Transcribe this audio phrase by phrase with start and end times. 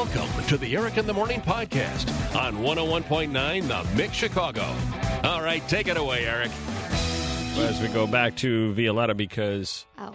[0.00, 4.64] Welcome to the Eric in the Morning podcast on 101.9 The Mix Chicago.
[5.24, 6.50] All right, take it away, Eric.
[7.58, 10.14] As we go back to Violetta, because Oh.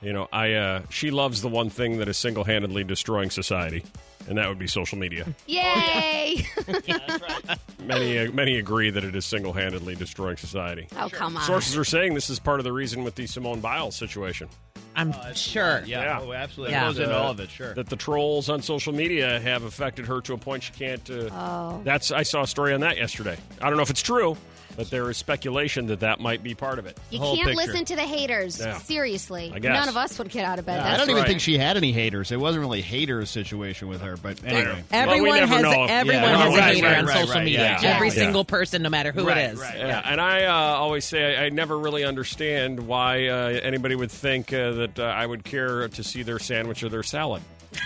[0.00, 3.84] you know, I uh, she loves the one thing that is single handedly destroying society,
[4.28, 5.26] and that would be social media.
[5.46, 6.46] Yay!
[7.84, 10.88] Many uh, many agree that it is single handedly destroying society.
[10.98, 11.42] oh, come on.
[11.44, 14.48] Sources are saying this is part of the reason with the Simone Biles situation.
[14.94, 15.82] I'm sure.
[15.86, 16.20] Yeah, Yeah.
[16.22, 16.72] Oh, absolutely.
[16.74, 16.84] Yeah.
[16.84, 17.72] It goes into all of it, sure.
[17.74, 21.08] That the trolls on social media have affected her to a point she can't.
[21.08, 21.80] Uh, Oh.
[21.84, 23.38] That's I saw a story on that yesterday.
[23.62, 24.36] I don't know if it's true,
[24.78, 26.96] but there is speculation that that might be part of it.
[27.10, 27.66] You whole can't picture.
[27.66, 28.60] listen to the haters.
[28.60, 28.78] Yeah.
[28.78, 29.50] Seriously.
[29.52, 29.74] I guess.
[29.74, 30.78] None of us would get out of bed.
[30.78, 31.28] I That's don't even right.
[31.28, 32.30] think she had any haters.
[32.30, 34.84] It wasn't really a haters situation with her, but anyway.
[34.92, 35.84] Everyone Well, we has know.
[35.88, 37.78] everyone Yeah, has a hater right, on social right, media.
[37.82, 37.94] yeah.
[37.96, 38.14] Every Yeah.
[38.14, 39.58] single person, no matter who Right, it is.
[39.58, 39.76] right.
[39.78, 44.12] Yeah, and I uh, always say I, I never really understand why uh, anybody would
[44.12, 47.42] think uh, that uh, I would care to see their sandwich or their salad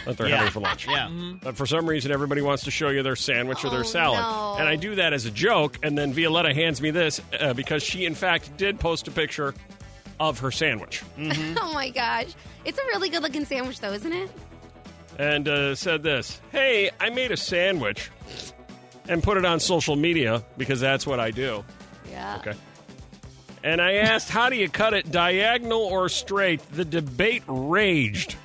[0.07, 0.37] that they're Yeah.
[0.39, 0.87] having for lunch.
[0.89, 1.09] Yeah.
[1.43, 4.21] But for some reason, everybody wants to show you their sandwich or their Oh, salad.
[4.21, 4.57] no.
[4.59, 7.83] And I do that as a joke, and then Violetta hands me this uh, because
[7.83, 9.55] she, in fact, did post a picture
[10.21, 12.27] of her sandwich oh my gosh.
[12.65, 14.30] It's a really good looking sandwich, though, isn't it?
[15.19, 18.11] and uh, said this Hey, I made a sandwich
[19.09, 21.65] and put it on social media because that's what I do.
[22.11, 22.37] Yeah.
[22.41, 22.52] Okay.
[23.65, 26.61] And I asked, how do you cut it, diagonal or straight?
[26.73, 28.37] The debate raged.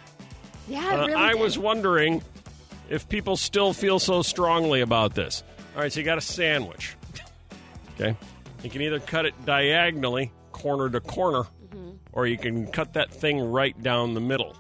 [0.68, 1.42] Yeah, Uh, really I did.
[1.42, 2.22] was wondering
[2.90, 5.44] if people still feel so strongly about this.
[5.76, 6.96] All right, so you got a sandwich.
[8.00, 8.16] Okay.
[8.64, 11.90] You can either cut it diagonally, corner to corner, Mm-hmm.
[12.14, 14.56] or you can cut that thing right down the middle.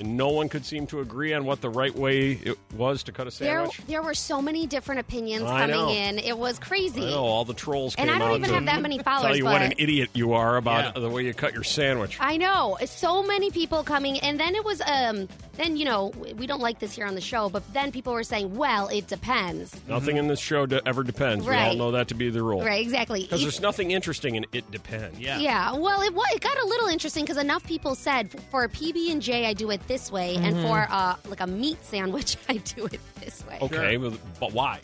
[0.00, 3.12] And no one could seem to agree on what the right way it was to
[3.12, 3.80] cut a sandwich.
[3.88, 5.90] there were so many different opinions I coming know.
[5.90, 6.18] in.
[6.18, 7.06] It was crazy.
[7.06, 9.26] I know all the trolls And came I don't out even have that many followers,
[9.26, 11.00] Tell you but what an idiot you are about Yeah.
[11.02, 12.16] the way you cut your sandwich.
[12.20, 12.78] I know.
[12.86, 16.78] So many people coming, and then it was, um, then you know, we don't like
[16.78, 20.28] this here on the show, but then people were saying, "Well, it depends." Nothing in
[20.28, 21.44] this show de- ever depends.
[21.46, 22.62] We all know that to be the rule.
[22.64, 22.80] Right?
[22.80, 23.22] Exactly.
[23.22, 25.18] Because there's nothing interesting in it depends.
[25.18, 25.38] Yeah.
[25.38, 28.68] Yeah, well, it, wa- it got a little interesting because enough people said for a
[28.68, 30.62] PB and J I do it this way, and Mm-hmm.
[30.66, 33.58] for uh, like a meat sandwich I do it this way.
[33.62, 34.80] Okay, well, but why?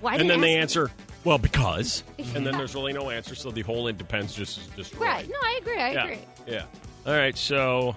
[0.00, 0.90] Why and then they ask- answer,
[1.24, 2.02] well, because.
[2.34, 5.02] and then there's really no answer, so the whole it depends just is destroyed.
[5.02, 5.28] Right?
[5.28, 5.80] No, I agree.
[5.80, 6.04] I yeah.
[6.04, 6.18] agree.
[6.46, 6.64] Yeah.
[7.06, 7.94] All right, so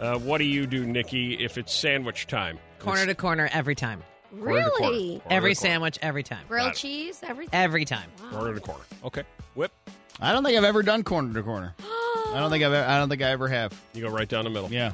[0.00, 2.58] uh, what do you do, Nikki, if it's sandwich time?
[2.78, 4.02] Corner to corner every time.
[4.30, 4.92] Corner corner.
[4.92, 5.08] Really?
[5.20, 6.44] Corner Every sandwich, every time.
[6.48, 6.78] Grilled Got it.
[6.78, 7.58] cheese, everything.
[7.58, 8.08] Every time.
[8.30, 8.84] Corner to corner.
[9.04, 9.22] Okay.
[9.54, 9.72] Whip.
[10.20, 11.74] I don't think I've ever done corner to corner.
[11.80, 12.72] I don't think I've.
[12.72, 13.72] I don't think I ever have.
[13.94, 14.70] You go right down the middle.
[14.70, 14.92] Yeah,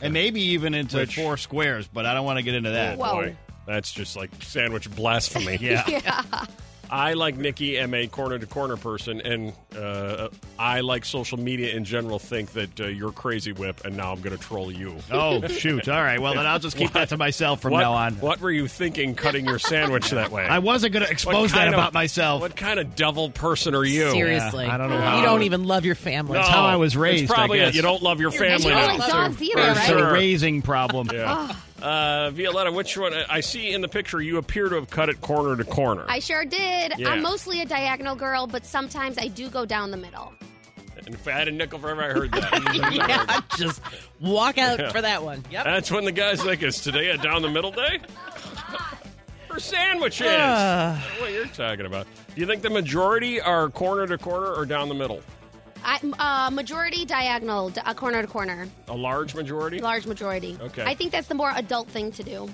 [0.00, 2.98] and maybe even into Which- four squares, but I don't want to get into that.
[2.98, 3.12] Whoa.
[3.12, 5.56] Boy, that's just like sandwich blasphemy.
[5.60, 5.84] Yeah.
[5.88, 6.44] yeah.
[6.90, 10.28] I, like Nikki, am a corner to corner person, and uh,
[10.58, 14.20] I, like social media in general, think that uh, you're crazy whip, and now I'm
[14.20, 14.96] going to troll you.
[15.10, 15.88] Oh shoot!
[15.88, 16.20] All right.
[16.20, 18.14] Well, then I'll just keep that to myself from what, now on.
[18.14, 20.44] What were you thinking cutting your sandwich that way?
[20.44, 22.40] I wasn't going to expose that of- about myself.
[22.40, 24.10] What kind of devil person are you?
[24.10, 24.66] Seriously.
[24.66, 26.34] I don't know how- You don't even love your family.
[26.38, 27.74] No, how I was raised, It's probably I guess.
[27.76, 28.98] you don't love your You're- family you don't now.
[28.98, 29.88] like dogs either, For It's right?
[29.88, 30.12] sure.
[30.12, 31.08] raising problem.
[31.12, 31.54] Yeah.
[31.82, 33.12] Uh, Violetta, which one?
[33.14, 36.04] I see in the picture you appear to have cut it corner to corner.
[36.08, 36.92] I sure did.
[36.98, 37.08] Yeah.
[37.10, 40.32] I'm mostly a diagonal girl, but sometimes I do go down the middle.
[41.06, 42.92] and if I had a nickel for every I heard that.
[42.92, 43.80] yeah, just
[44.20, 44.90] walk out Yeah.
[44.92, 45.42] for that one.
[45.50, 45.64] Yep.
[45.64, 48.00] That's when the guys like, is today a down the middle day?
[49.48, 50.26] For sandwiches.
[50.28, 51.00] Uh.
[51.18, 52.06] what you're talking about.
[52.34, 55.22] Do you think the majority are corner to corner or down the middle?
[55.84, 58.68] I, uh, majority diagonal, d- uh, corner to corner.
[58.88, 59.80] A large majority?
[59.80, 60.56] Large majority.
[60.60, 60.84] Okay.
[60.84, 62.48] I think that's the more adult thing to do.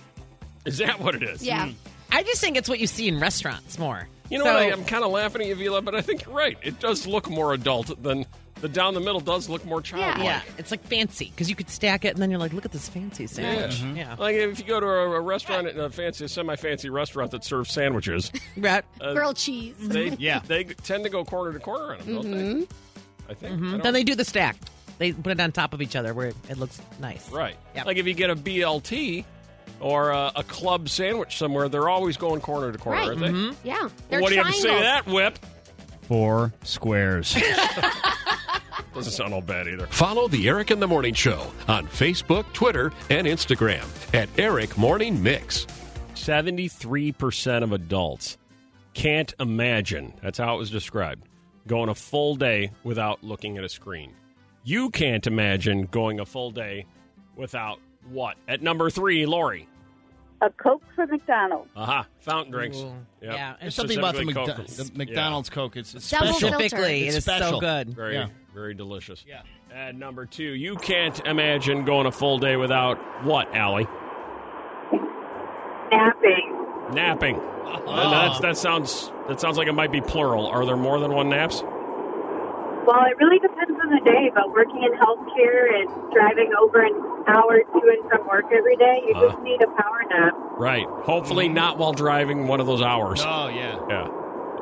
[0.64, 1.42] Is that what it is?
[1.42, 1.70] Yeah.
[2.10, 4.08] I just think it's what you see in restaurants more.
[4.30, 4.62] You know So- what?
[4.62, 6.56] I, I'm kind of laughing at you, Vila, but I think you're right.
[6.62, 8.26] It does look more adult than
[8.62, 10.24] the down the middle does look more childlike.
[10.24, 12.72] Yeah, it's like fancy because you could stack it and then you're like, look at
[12.72, 13.82] this fancy sandwich.
[13.94, 17.44] Yeah, Like if you go to a, a restaurant, a fancy, a semi-fancy restaurant that
[17.44, 18.82] serves sandwiches, Right.
[18.98, 19.74] Grilled cheese.
[19.78, 20.40] they Yeah.
[20.46, 22.60] they tend to go corner to corner on them, don't Mm-hmm.
[22.60, 22.66] they?
[23.28, 23.52] I think.
[23.52, 24.56] I don't- Then they do the stack.
[24.98, 27.28] They put it on top of each other where it looks nice.
[27.30, 27.56] right.
[27.74, 27.86] Yep.
[27.86, 29.24] Like if you get a BLT
[29.80, 33.08] or a, a club sandwich somewhere, they're always going corner to corner, Right.
[33.08, 33.28] aren't they?
[33.28, 33.54] Mm-hmm.
[33.68, 33.88] Yeah.
[34.08, 35.38] They're what do you have to say to that, Whip?
[36.02, 37.36] Four squares.
[38.94, 39.86] Doesn't sound all bad either.
[39.88, 43.84] Follow the Eric in the Morning Show on Facebook, Twitter, and Instagram
[44.14, 45.66] at Eric Morning Mix.
[46.14, 48.38] 73% of adults
[48.94, 51.26] can't imagine, that's how it was described,
[51.66, 54.12] going a full day without looking at a screen.
[54.64, 56.86] You can't imagine going a full day
[57.36, 57.78] without
[58.10, 58.36] what?
[58.48, 59.68] At number three, Lori.
[60.42, 61.70] A Coke for McDonald's.
[61.76, 62.76] Aha, fountain drinks.
[62.76, 62.92] Yep.
[63.22, 64.66] Yeah, There's it's something about the, Specifically McDo- Coke.
[64.92, 65.76] the McDonald's Coke.
[65.76, 66.48] It's, it's Double special.
[66.58, 67.60] Specifically, it It's is so special.
[67.60, 67.94] good.
[67.94, 68.28] Very, Yeah.
[68.54, 69.24] very delicious.
[69.26, 69.42] Yeah.
[69.72, 73.86] And number two, you can't imagine going a full day without what, Allie?
[75.90, 76.92] napping.
[76.92, 77.40] Napping.
[77.66, 80.46] And that's, that sounds that sounds like it might be plural.
[80.46, 81.62] Are there more than one naps?
[82.86, 86.94] Well, it really depends on the day, but working in healthcare and driving over an
[87.26, 89.42] hour to and from work every day, you just uh.
[89.42, 90.34] need a power nap.
[90.56, 90.86] Right.
[91.02, 91.54] Hopefully mm-hmm.
[91.54, 93.20] not while driving one of those hours.
[93.24, 93.78] Oh yeah.
[93.88, 94.06] Yeah.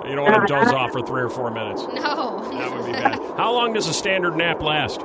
[0.08, 1.82] You don't want to doze off for three or four minutes.
[1.82, 2.40] No.
[2.52, 3.20] That would be bad.
[3.36, 5.00] How long does a standard nap last?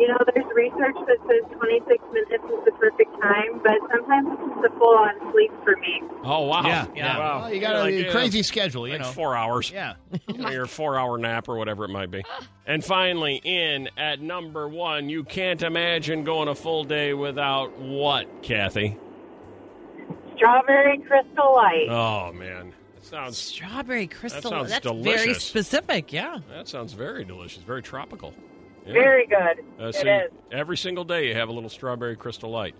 [0.00, 4.54] You know, there's research that says 26 minutes is the perfect time, but sometimes it's
[4.54, 6.00] just a full-on sleep for me.
[6.24, 6.62] Oh wow.
[6.66, 7.18] Yeah, yeah.
[7.18, 7.40] Wow.
[7.42, 9.12] Well, you got a Like, uh, crazy schedule, you like know.
[9.12, 9.70] four hours.
[9.70, 9.96] Yeah.
[10.42, 12.22] or your four hour nap or whatever it might be.
[12.66, 18.42] And finally, in at number one, you can't imagine going a full day without what,
[18.42, 18.96] Kathy?
[20.34, 21.88] Strawberry Crystal Light.
[21.90, 22.72] Oh man.
[22.94, 24.50] That sounds Strawberry crystal.
[24.50, 26.10] That sounds That's very specific.
[26.10, 26.38] Yeah.
[26.48, 28.32] that sounds very delicious, very tropical.
[28.90, 29.00] Yeah.
[29.02, 29.64] Very good.
[29.78, 30.30] Uh, so is.
[30.52, 32.74] every single day you have a little strawberry crystal light.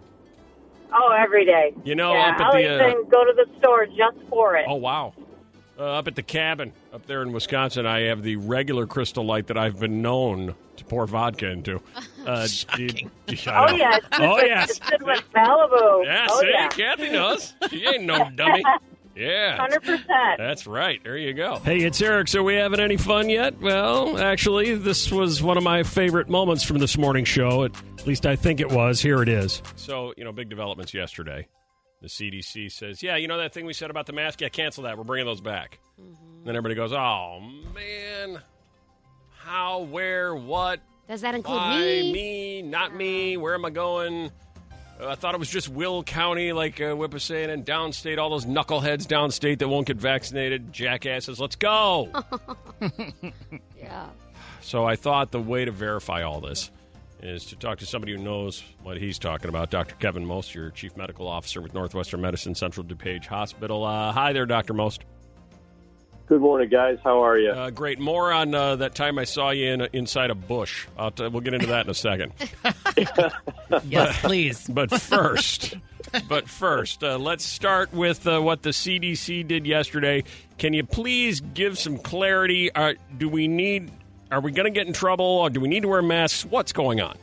[0.92, 1.72] Oh, every day.
[1.84, 4.64] You know, yeah, up at I'll the uh, go to the store just for it.
[4.68, 5.14] Oh wow!
[5.78, 9.46] Uh, up at the cabin up there in Wisconsin, I have the regular crystal light
[9.46, 11.80] that I've been known to pour vodka into.
[12.26, 12.46] Uh,
[12.76, 13.76] do do Oh know.
[13.76, 14.70] yeah, Oh with, yes.
[14.70, 16.04] it's good with Malibu.
[16.04, 17.54] Yeah, oh see, yeah, Kathy knows.
[17.70, 18.62] She ain't no dummy.
[19.16, 19.56] Yeah.
[19.56, 20.38] hundred percent.
[20.38, 21.02] That's right.
[21.02, 21.56] There you go.
[21.58, 22.28] Hey, it's Eric.
[22.28, 23.60] So we having any fun yet?
[23.60, 27.64] Well, actually, this was one of my favorite moments from this morning show.
[27.64, 27.72] At
[28.06, 29.00] least I think it was.
[29.00, 29.62] Here it is.
[29.76, 31.48] So, you know, big developments yesterday.
[32.02, 34.40] The CDC says, yeah, you know that thing we said about the mask?
[34.40, 34.96] Yeah, cancel that.
[34.96, 35.80] We're bringing those back.
[36.00, 36.44] Mm-hmm.
[36.46, 37.40] Then everybody goes, oh,
[37.74, 38.40] man.
[39.36, 42.12] How, where, what, Does that include why, me?
[42.12, 44.30] me, not me, where am I going?
[45.02, 48.30] I thought it was just Will County, like uh, Whip was saying, and downstate, all
[48.30, 51.40] those knuckleheads downstate that won't get vaccinated, jackasses.
[51.40, 52.08] Let's go.
[53.78, 54.08] Yeah.
[54.60, 56.70] so I thought the way to verify all this
[57.22, 59.70] is to talk to somebody who knows what he's talking about.
[59.70, 59.94] Dr.
[59.96, 63.84] Kevin Most, your chief medical officer with Northwestern Medicine Central DuPage Hospital.
[63.84, 64.74] Uh, hi there, Dr.
[64.74, 65.02] Most.
[66.30, 66.98] Good morning, guys.
[67.02, 67.50] How are you?
[67.50, 67.98] Uh, great.
[67.98, 70.86] More on uh, that time I saw you in, inside a bush.
[70.96, 72.32] I'll t- we'll get into that in a second.
[73.84, 74.68] Yes, please.
[74.72, 75.74] But first,
[76.28, 80.22] but first, uh, let's start with uh, what the CDC did yesterday.
[80.56, 82.72] Can you please give some clarity?
[82.74, 83.90] Are, do we need?
[84.30, 85.24] Are we going to get in trouble?
[85.24, 86.44] Or do we need to wear masks?
[86.44, 87.16] What's going on?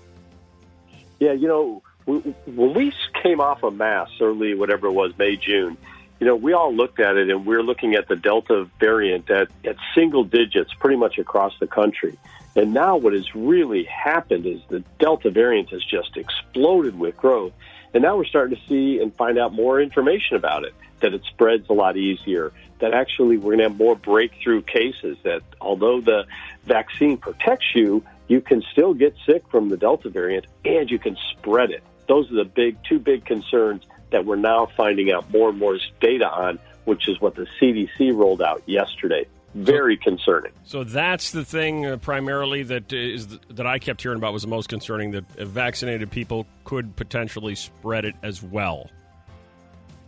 [1.19, 2.94] yeah, you know, we, when we
[3.24, 5.77] came off of mass early, whatever it was, May, June,
[6.19, 9.50] you know, we all looked at it and we're looking at the Delta variant at,
[9.64, 12.18] at single digits pretty much across the country.
[12.56, 17.54] And now what has really happened is the Delta variant has just exploded with growth.
[17.94, 21.22] And now we're starting to see and find out more information about it, that it
[21.25, 26.02] spreads a lot easier, that actually we're going to have more breakthrough cases, that although
[26.02, 26.25] the
[26.66, 31.16] vaccine protects you, you can still get sick from the Delta variant and you can
[31.31, 31.84] spread it.
[32.08, 35.77] Those are the big two big concerns that we're now finding out more and more
[36.00, 39.25] data on, which is what the CDC rolled out yesterday.
[39.56, 40.51] Very concerning.
[40.65, 44.48] So that's the thing uh, primarily that is that I kept hearing about was the
[44.50, 48.89] most concerning that uh, vaccinated people could potentially spread it as well,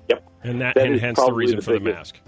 [0.09, 0.23] Yep.
[0.43, 2.19] and that, That and hence the reason the for the mask.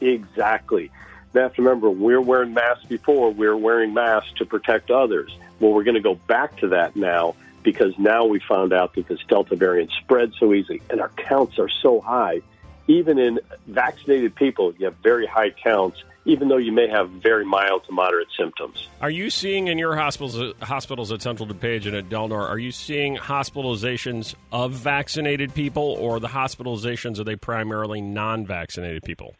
[0.00, 0.90] Exactly.
[1.34, 3.30] You have to remember, we're wearing masks before.
[3.32, 5.36] We are wearing masks to protect others.
[5.60, 9.08] Well, we're going to go back to that now because now we found out that
[9.08, 12.42] this Delta variant spread so easily, and our counts are so high.
[12.86, 17.44] Even in vaccinated people, you have very high counts, even though you may have very
[17.44, 18.88] mild to moderate symptoms.
[19.00, 22.58] Are you seeing in your hospitals, uh, hospitals at Central DuPage and at Delnor, are
[22.58, 29.36] you seeing hospitalizations of vaccinated people, or the hospitalizations are they primarily non-vaccinated people?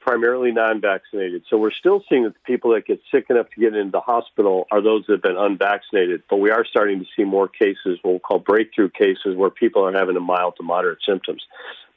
[0.00, 1.44] Primarily non-vaccinated.
[1.50, 4.00] So we're still seeing that the people that get sick enough to get into the
[4.00, 6.22] hospital are those that have been unvaccinated.
[6.30, 9.84] But we are starting to see more cases, what we'll call breakthrough cases, where people
[9.84, 11.42] are having a mild to moderate symptoms.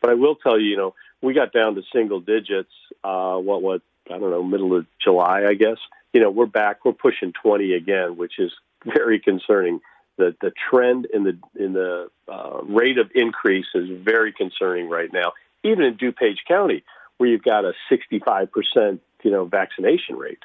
[0.01, 2.71] But I will tell you, you know, we got down to single digits.
[3.03, 5.77] Uh, what what I don't know, middle of July, I guess.
[6.13, 6.83] You know, we're back.
[6.83, 8.51] We're pushing 20 again, which is
[8.85, 9.79] very concerning.
[10.17, 15.11] The the trend in the in the uh, rate of increase is very concerning right
[15.13, 15.33] now.
[15.63, 16.83] Even in DuPage County,
[17.21, 20.39] where you've got a 65% you know vaccination rate.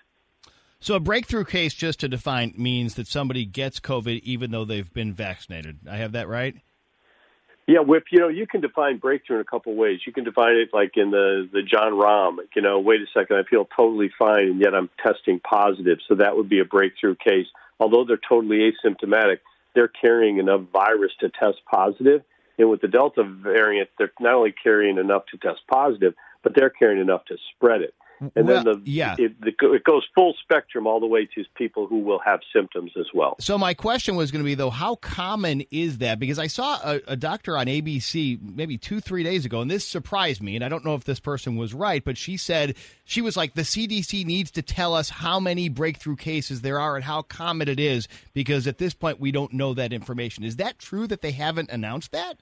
[0.78, 4.92] So a breakthrough case, just to define, means that somebody gets COVID even though they've
[4.92, 5.78] been vaccinated.
[5.90, 6.54] I have that right?
[7.66, 8.04] Yeah, Whip.
[8.12, 10.00] You know, you can define breakthrough in a couple of ways.
[10.06, 12.37] You can define it like in the the Jon Rahm.
[12.54, 15.99] You know, wait a second, I feel totally fine, and yet I'm testing positive.
[16.06, 17.47] So that would be a breakthrough case.
[17.80, 19.38] Although they're totally asymptomatic,
[19.75, 22.23] they're carrying enough virus to test positive.
[22.59, 26.14] And with the Delta variant, they're not only carrying enough to test positive,
[26.46, 27.92] but they're carrying enough to spread it.
[28.20, 29.16] And Well, then the yeah.
[29.18, 33.06] it, it goes full spectrum all the way to people who will have symptoms as
[33.12, 33.34] well.
[33.40, 36.20] So my question was going to be though, how common is that?
[36.20, 39.84] Because I saw a, a doctor on ABC maybe two, three days ago, and this
[39.84, 40.54] surprised me.
[40.54, 43.54] And I don't know if this person was right, but she said she was like,
[43.54, 47.68] the CDC needs to tell us how many breakthrough cases there are and how common
[47.68, 50.44] it is, because at this point we don't know that information.
[50.44, 52.38] Is that true that they haven't announced that?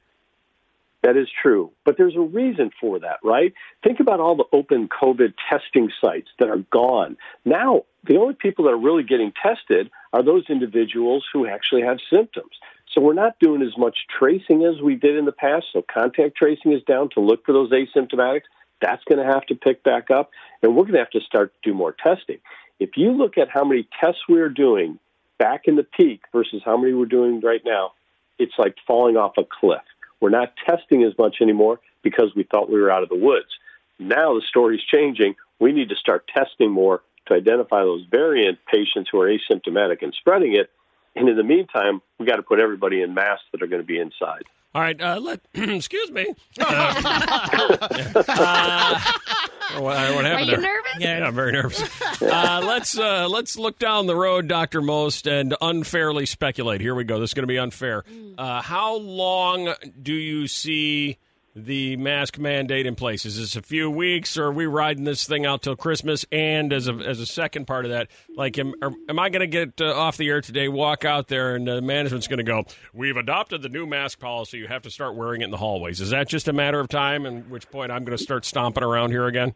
[1.04, 1.70] That is true.
[1.84, 3.52] But there's a reason for that, right?
[3.87, 7.18] Think about all the open COVID testing sites that are gone.
[7.44, 11.99] Now, the only people that are really getting tested are those individuals who actually have
[12.11, 12.52] symptoms.
[12.90, 15.66] So we're not doing as much tracing as we did in the past.
[15.75, 18.44] So contact tracing is down to look for those asymptomatics.
[18.80, 20.30] That's going to have to pick back up.
[20.62, 22.38] And we're going to have to start to do more testing.
[22.80, 24.99] If you look at how many tests we're doing
[25.38, 27.92] back in the peak versus how many we're doing right now,
[28.38, 29.82] it's like falling off a cliff.
[30.25, 33.59] We're not testing as much anymore because we thought we were out of the woods.
[33.99, 35.35] Now the story's changing.
[35.61, 40.14] We need to start testing more to identify those variant patients who are asymptomatic and
[40.14, 40.71] spreading it.
[41.14, 43.87] And in the meantime, we got to put everybody in masks that are going to
[43.87, 44.45] be inside.
[44.75, 46.35] All right, uh, let excuse me.
[46.59, 46.95] Uh,
[49.76, 50.61] uh, what, what happened Are you there?
[50.61, 50.93] nervous?
[50.99, 51.83] Yeah, I'm very nervous.
[52.23, 56.81] Uh, let's uh, let's look down the road, Doctor Most, and unfairly speculate.
[56.81, 57.19] Here we go.
[57.21, 58.04] This is going to be unfair.
[58.38, 61.19] Uh, how long do you see
[61.56, 63.25] the mask mandate in place?
[63.25, 66.26] Is this a few weeks, or are we riding this thing out till Christmas?
[66.32, 69.40] And as a as a second part of that, like, am, are, am I going
[69.40, 72.44] to get uh, off the air today, walk out there, and uh, management's going to
[72.44, 72.64] go?
[72.92, 74.58] We've adopted the new mask policy.
[74.58, 76.00] You have to start wearing it in the hallways.
[76.00, 77.25] Is that just a matter of time?
[77.25, 79.54] And which point I'm going to start stomping around here again?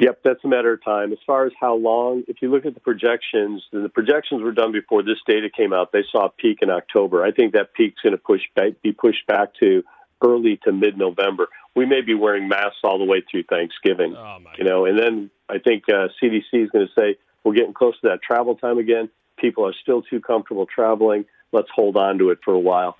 [0.00, 1.12] Yep, that's a matter of time.
[1.12, 4.72] As far as how long, if you look at the projections, the projections were done
[4.72, 5.92] before this data came out.
[5.92, 7.22] They saw a peak in October.
[7.22, 8.40] I think that peak's going to push
[8.82, 9.84] be pushed back to
[10.22, 11.48] early to mid-November.
[11.74, 14.14] We may be wearing masks all the way through Thanksgiving.
[14.16, 17.74] Oh, you know, and then I think uh, CDC is going to say we're getting
[17.74, 19.08] close to that travel time again.
[19.38, 21.24] People are still too comfortable traveling.
[21.52, 22.96] Let's hold on to it for a while.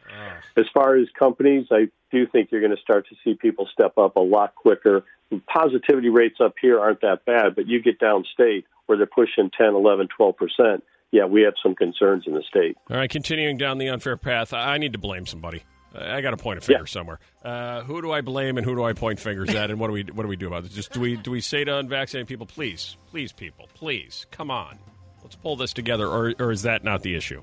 [0.56, 3.96] As far as companies, I do think you're going to start to see people step
[3.98, 5.04] up a lot quicker.
[5.46, 9.74] Positivity rates up here aren't that bad, but you get downstate where they're pushing 10,
[9.74, 10.84] 11, 12 percent.
[11.12, 12.76] Yeah, we have some concerns in the state.
[12.88, 15.62] All right, continuing down the unfair path, I need to blame somebody.
[15.94, 16.86] I got to point a finger Yeah.
[16.86, 17.18] somewhere.
[17.44, 19.92] Uh, who do I blame and who do I point fingers at, and what do
[19.94, 20.70] we what do we do about it?
[20.72, 24.78] Just do we do we say to unvaccinated people, please, please, people, please, come on,
[25.22, 27.42] let's pull this together, or or is that not the issue?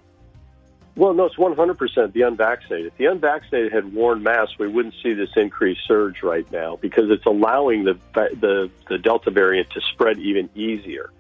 [0.96, 2.88] Well, no, it's 100% the unvaccinated.
[2.88, 7.12] If the unvaccinated had worn masks, we wouldn't see this increased surge right now because
[7.12, 11.12] it's allowing the the, the Delta variant to spread even easier.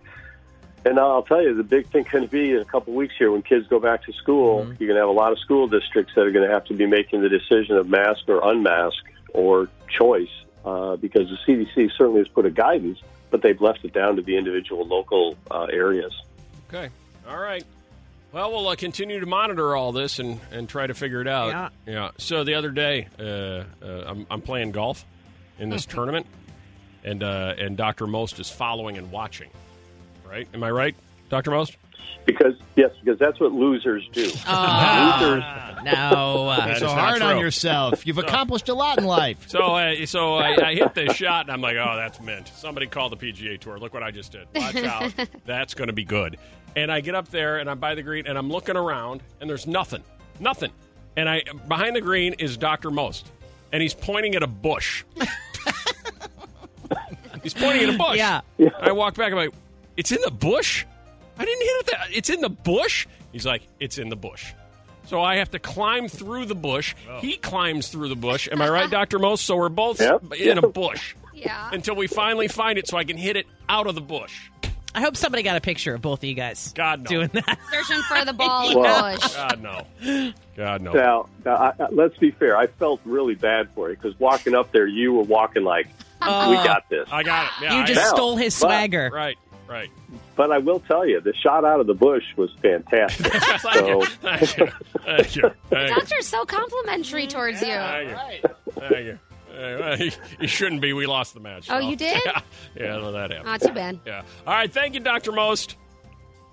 [0.87, 3.29] And I'll tell you, the big thing going to be in a couple weeks here
[3.29, 6.13] when kids go back to school, you're going to have a lot of school districts
[6.15, 8.95] that are going to have to be making the decision of mask or unmask
[9.33, 10.29] or choice
[10.63, 12.99] uh, because the CDC certainly has put a guidance,
[13.31, 16.13] but they've left it down to the individual local uh, areas.
[16.69, 16.87] Okay,
[17.27, 17.65] all right.
[18.31, 21.49] Well, we'll uh, continue to monitor all this and, and try to figure it out.
[21.49, 21.69] Yeah.
[21.85, 22.11] Yeah.
[22.17, 23.65] So the other day, uh, uh,
[24.05, 25.03] I'm, I'm playing golf
[25.59, 26.27] in this tournament,
[27.03, 29.49] and uh, and Doctor Most is following and watching.
[30.27, 30.47] Right?
[30.53, 30.95] Am I right,
[31.29, 31.77] Doctor Most?
[32.25, 34.21] Because yes, because that's what losers do.
[34.23, 36.53] losers Oh, no.
[36.57, 38.05] That is so not hard on yourself.
[38.05, 39.47] You've accomplished a lot in life.
[39.47, 42.87] So, uh, so I, I hit this shot, and I'm like, "Oh, that's mint." Somebody
[42.87, 43.77] called the PGA Tour.
[43.79, 44.47] Look what I just did.
[44.53, 45.13] Watch out,
[45.45, 46.37] that's going to be good.
[46.75, 49.49] And I get up there, and I'm by the green, and I'm looking around, and
[49.49, 50.03] there's nothing,
[50.39, 50.71] nothing.
[51.15, 53.31] And I behind the green is Doctor Most,
[53.71, 55.03] and he's pointing at a bush.
[57.43, 58.17] he's pointing at a bush.
[58.17, 58.41] Yeah.
[58.79, 59.31] I walk back.
[59.31, 59.53] I'm like,
[59.97, 60.85] "It's in the bush."
[61.39, 61.85] I didn't hit it.
[61.87, 63.05] That it's in the bush.
[63.31, 64.53] He's like, "It's in the bush."
[65.05, 66.93] So I have to climb through the bush.
[67.09, 67.19] Oh.
[67.19, 68.49] He climbs through the bush.
[68.51, 69.45] Am I right, Doctor Most?
[69.45, 70.33] So we're both Yep.
[70.33, 71.69] in a bush Yeah.
[71.71, 74.49] until we finally find it, so I can hit it out of the bush.
[74.95, 77.05] I hope somebody got a picture of both of you guys God no.
[77.09, 77.59] doing that.
[77.71, 79.35] Searching for the ball in the bush.
[79.35, 80.33] God no.
[80.57, 80.91] God no.
[80.93, 82.57] Now, now I, I- let's be fair.
[82.57, 85.87] I felt really bad for you because walking up there, you were walking like,
[86.21, 86.49] oh.
[86.49, 87.51] "We got this." I got it.
[87.61, 89.09] Yeah, you I- just Now, stole his but- swagger.
[89.13, 89.37] right,
[89.67, 89.89] right.
[90.35, 93.33] But I will tell you, the shot out of the bush was fantastic.
[93.61, 94.67] so, Thank you.
[95.03, 95.51] Thank you.
[95.69, 95.95] Thank you.
[95.95, 97.67] Doctor's so complimentary towards you.
[97.67, 98.49] Thank you.
[98.73, 99.19] Thank you.
[99.57, 100.93] Uh, he, he shouldn't be.
[100.93, 101.67] We lost the match.
[101.69, 101.89] Oh, so.
[101.89, 102.21] you did?
[102.25, 102.41] Yeah,
[102.75, 103.45] yeah no, that happened.
[103.45, 103.99] Not too bad.
[104.05, 104.21] Yeah.
[104.45, 104.71] All right.
[104.71, 105.31] Thank you, Dr.
[105.31, 105.77] Most.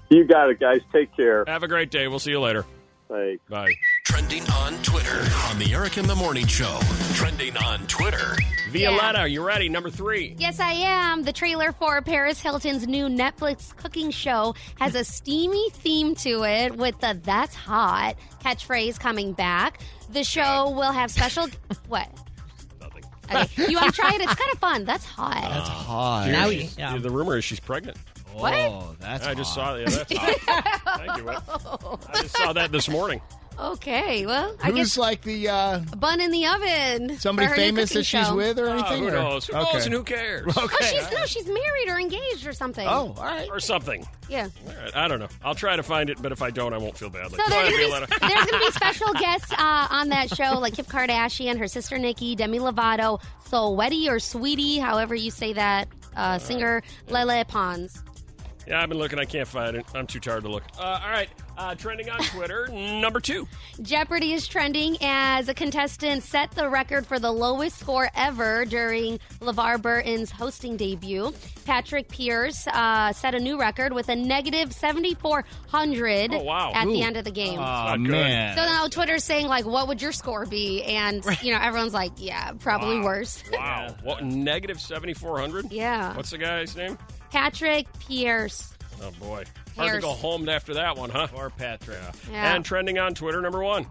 [0.08, 0.80] you got it, guys.
[0.92, 1.44] Take care.
[1.46, 2.08] Have a great day.
[2.08, 2.64] We'll see you later.
[3.10, 3.44] Thanks.
[3.48, 3.74] Bye.
[4.04, 6.80] Trending on Twitter on the Eric in the Morning Show.
[7.12, 8.36] Trending on Twitter.
[8.74, 9.68] Violetta, are you ready?
[9.68, 10.34] Number three.
[10.38, 11.22] Yes, I am.
[11.22, 16.76] The trailer for Paris Hilton's new Netflix cooking show has a steamy theme to it
[16.76, 19.80] with the That's Hot catchphrase coming back.
[20.12, 21.46] The show will have special.
[21.88, 22.08] what?
[22.80, 23.04] Nothing.
[23.32, 23.66] Okay.
[23.70, 24.20] You want to try it?
[24.20, 24.84] It's kind of fun.
[24.84, 25.40] That's hot.
[25.40, 25.72] That's ah.
[25.72, 26.30] hot.
[26.30, 26.98] Now we- yeah.
[26.98, 27.96] The rumor is she's pregnant.
[28.32, 28.52] What?
[28.54, 29.64] Oh, that's I just hot.
[29.64, 29.76] saw.
[29.76, 30.80] Yeah, that's hot.
[30.98, 31.24] Thank you.
[31.24, 32.00] Will.
[32.12, 33.20] I just saw that this morning.
[33.58, 37.18] Okay, well, I Who's guess like the uh, bun in the oven.
[37.18, 38.34] somebody for her new famous cooking that she's show.
[38.36, 39.02] with or Oh, anything?
[39.02, 39.46] who or- knows?
[39.46, 39.72] Who okay.
[39.74, 40.52] knows and who cares?
[40.56, 40.86] Oh, Okay.
[40.86, 42.86] she's no, she's married or engaged or something.
[42.86, 43.48] Oh, all right.
[43.50, 44.06] Or something.
[44.28, 44.48] yeah.
[44.66, 45.28] All right, I don't know.
[45.44, 47.38] I'll try to find it, but if I don't, I won't feel badly.
[47.38, 48.18] So there's gonna, be, Violetta.
[48.20, 52.34] there's gonna be special guests uh, on that show, like Kim Kardashian, her sister Nicky,
[52.34, 58.02] Demi Lovato, Saweetie or Sweetie, however you say that, uh, singer Lele Pons.
[58.66, 59.18] Yeah, I've been looking.
[59.18, 59.86] I can't find it.
[59.94, 60.64] I'm too tired to look.
[60.78, 61.28] Uh, all right.
[61.56, 63.46] Uh, trending on Twitter, number two.
[63.82, 69.18] Jeopardy is trending as a contestant set the record for the lowest score ever during
[69.40, 71.32] LeVar Burton's hosting debut.
[71.64, 76.72] Patrick Pierce uh, set a new record with a negative 7,400 Oh, wow.
[76.74, 77.58] at the end of the game.
[77.60, 78.56] Oh, man.
[78.56, 80.82] so now Twitter's saying, like, what would your score be?
[80.82, 83.42] And, you know, everyone's like, yeah, probably worse.
[83.52, 83.94] Wow.
[84.02, 84.22] What?
[84.24, 85.72] Negative 7,400?
[85.72, 86.14] Yeah.
[86.16, 86.98] What's the guy's name?
[87.34, 88.72] Patrick Pierce.
[89.02, 89.42] Oh, boy.
[89.76, 91.26] Hard to go home after that one, huh?
[91.34, 91.98] Or Patrick.
[92.30, 92.54] Yeah.
[92.54, 93.86] And trending on Twitter, number one.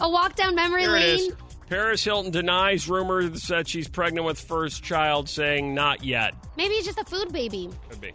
[0.00, 1.18] A walk down memory Here lane.
[1.30, 1.32] is.
[1.68, 6.34] Paris Hilton denies rumors that she's pregnant with first child, saying not yet.
[6.56, 7.68] Maybe it's just a food baby.
[7.90, 8.12] Could be.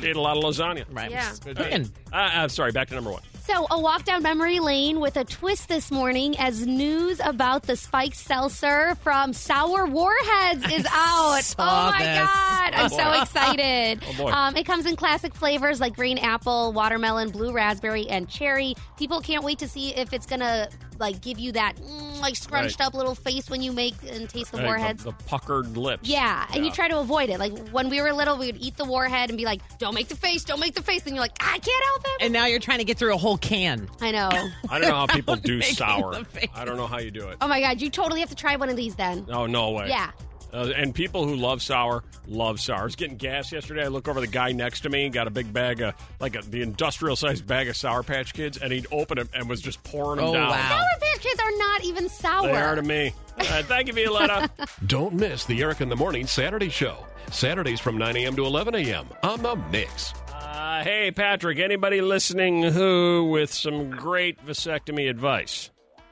[0.00, 0.84] She ate a lot of lasagna.
[0.90, 1.10] Right.
[1.10, 1.32] Yeah.
[1.42, 1.90] Cooking.
[2.12, 3.22] Uh, uh, sorry, back to number one.
[3.42, 7.74] So, a walk down memory lane with a twist this morning as news about the
[7.74, 11.54] spiked seltzer from Sour Warheads is out.
[11.58, 12.18] oh my this.
[12.18, 12.74] God.
[12.74, 14.02] I'm so excited.
[14.20, 14.28] Oh.
[14.28, 18.74] Um, it comes in classic flavors like green apple, watermelon, blue raspberry, and cherry.
[18.98, 20.68] People can't wait to see if it's going to
[21.00, 22.86] like give you that mm, like scrunched Right.
[22.86, 25.02] up little face when you make and taste the Right, warheads.
[25.04, 26.08] The, the puckered lips.
[26.08, 27.38] Yeah, and you try to avoid it.
[27.40, 30.08] Like when we were little, we would eat the warhead and be like, "Don't make
[30.08, 32.46] the face, don't make the face." And you're like, "I can't help it." And now
[32.46, 33.88] you're trying to get through a whole can.
[34.00, 34.28] I know.
[34.68, 36.22] I don't know how people do sour.
[36.54, 37.38] I don't know how you do it.
[37.40, 39.26] Oh my god, you totally have to try one of these then.
[39.30, 39.88] Oh, no way.
[39.88, 40.10] Yeah.
[40.52, 42.80] Uh, and people who love sour love sour.
[42.80, 43.84] I was getting gas yesterday.
[43.84, 46.42] I look over the guy next to me, got a big bag of like a,
[46.42, 49.82] the industrial sized bag of Sour Patch Kids, and he'd open it and was just
[49.84, 50.48] pouring them Oh, down.
[50.50, 50.68] wow.
[50.68, 52.46] Sour Patch Kids are not even sour.
[52.48, 53.12] They are to me.
[53.38, 54.50] All right, thank you, Violetta.
[54.86, 57.06] Don't miss the Eric in the Morning Saturday show.
[57.30, 58.34] Saturdays from 9 a.m.
[58.36, 59.06] to 11 a.m.
[59.22, 60.12] on the Mix.
[60.34, 65.70] uh, hey, Patrick, anybody listening who with some great vasectomy advice?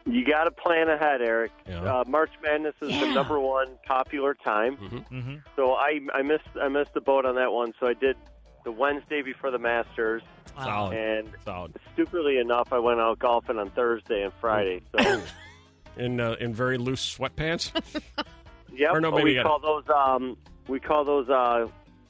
[0.08, 1.52] You got to plan ahead, Eric.
[1.68, 1.82] Yeah.
[1.82, 4.76] Uh, March Madness is the number one popular time.
[4.76, 5.34] Mm-hmm.
[5.56, 7.72] So I I missed I missed the boat on that one.
[7.78, 8.16] So I did
[8.64, 10.22] the Wednesday before the Masters,
[10.62, 10.96] Solid.
[10.96, 11.74] and Solid.
[11.92, 14.82] stupidly enough, I went out golfing on Thursday and Friday.
[14.98, 15.22] So
[15.96, 17.72] In, uh, in very loose sweatpants?
[18.72, 20.36] yep, Or no, maybe we gotta- call those um
[20.68, 21.66] we call those uh,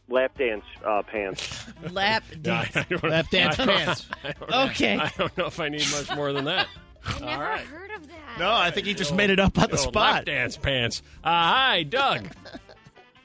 [0.08, 1.64] lap dance uh, pants.
[1.90, 2.76] Lap Yeah, dance.
[3.02, 4.08] I Lap dance pants.
[4.24, 4.98] I don't know- Okay.
[4.98, 6.66] I don't know if I need much more than that.
[7.06, 7.60] I never right.
[7.60, 8.38] heard of that.
[8.38, 10.24] No, I think he just made it up on the Lap spot.
[10.26, 11.02] dance pants.
[11.24, 12.28] Uh, hi, Doug.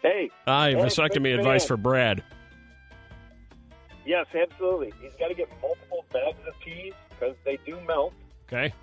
[0.01, 2.21] Hey, Hi, Hey, vasectomy quick advice for Brad.
[4.05, 4.91] yes, absolutely.
[5.01, 8.13] He's got to get multiple bags of peas because they do melt.
[8.47, 8.73] Okay.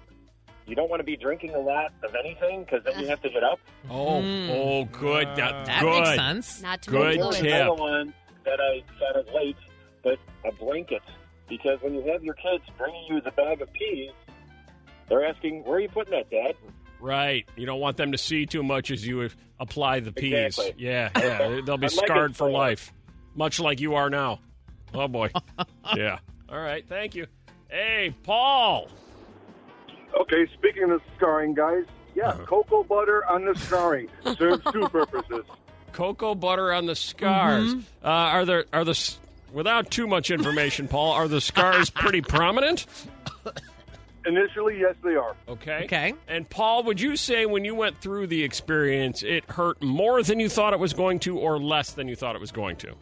[0.66, 3.28] You don't want to be drinking a lot of anything because then you have to
[3.28, 3.58] get up.
[3.90, 5.26] Oh, oh, good.
[5.36, 6.04] That, That good.
[6.04, 6.62] makes sense.
[6.62, 7.40] Not too Good much tip.
[7.40, 7.54] fluid.
[7.54, 8.14] Another one
[8.46, 9.56] that I said it late,
[10.02, 11.02] but a blanket.
[11.50, 14.12] Because when you have your kids bringing you the bag of peas,
[15.10, 16.54] they're asking, where are you putting that, Dad?
[17.00, 17.46] Right.
[17.56, 20.58] You don't want them to see too much as you apply the peas.
[20.58, 20.74] Exactly.
[20.84, 21.60] Yeah, yeah.
[21.66, 22.92] They'll be like scarred for for- life,
[23.34, 24.40] much like you are now.
[24.94, 25.30] Oh, boy.
[25.96, 26.18] yeah.
[26.48, 26.86] All right.
[26.88, 27.26] Thank you.
[27.68, 28.88] Hey, Paul.
[30.20, 31.84] Okay, speaking of scarring, guys,
[32.16, 35.44] yeah, cocoa butter on the scarring serves two purposes.
[35.92, 37.74] Cocoa butter on the scars.
[38.02, 39.14] Uh, are there, are the,
[39.52, 42.86] without too much information, Paul, are the scars pretty prominent?
[44.26, 45.34] Initially, yes, they are.
[45.48, 45.84] Okay.
[45.84, 46.14] Okay.
[46.28, 50.38] And Paul, would you say when you went through the experience, it hurt more than
[50.40, 52.94] you thought it was going to, or less than you thought it was going to?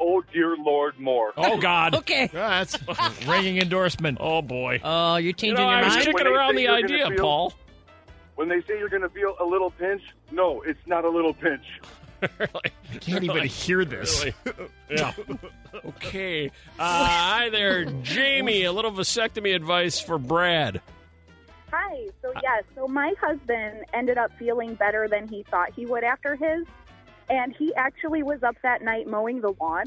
[0.00, 1.32] Oh, dear Lord, more.
[1.36, 1.94] Oh God.
[2.00, 2.30] Okay.
[2.32, 2.78] Yeah, that's
[3.26, 4.16] ringing endorsement.
[4.22, 4.80] Oh boy.
[4.82, 6.04] Oh, you're you changing know, I your was mind?
[6.06, 7.54] kicking When they around say the you're gonna idea, feel- Paul.
[8.36, 11.34] When they say you're going to feel a little pinch, no, it's not a little
[11.34, 11.62] pinch.
[12.38, 12.72] Really?
[12.94, 14.24] I can't even hear this.
[14.24, 14.68] Really?
[14.90, 15.12] yeah.
[15.84, 16.48] Okay.
[16.80, 18.64] Uh, hi there, Jamie.
[18.64, 20.80] A little vasectomy advice for Brad.
[21.70, 22.08] Hi.
[22.20, 26.34] So yes, so my husband ended up feeling better than he thought he would after
[26.34, 26.66] his,
[27.28, 29.84] and he actually was up that night mowing the lawn.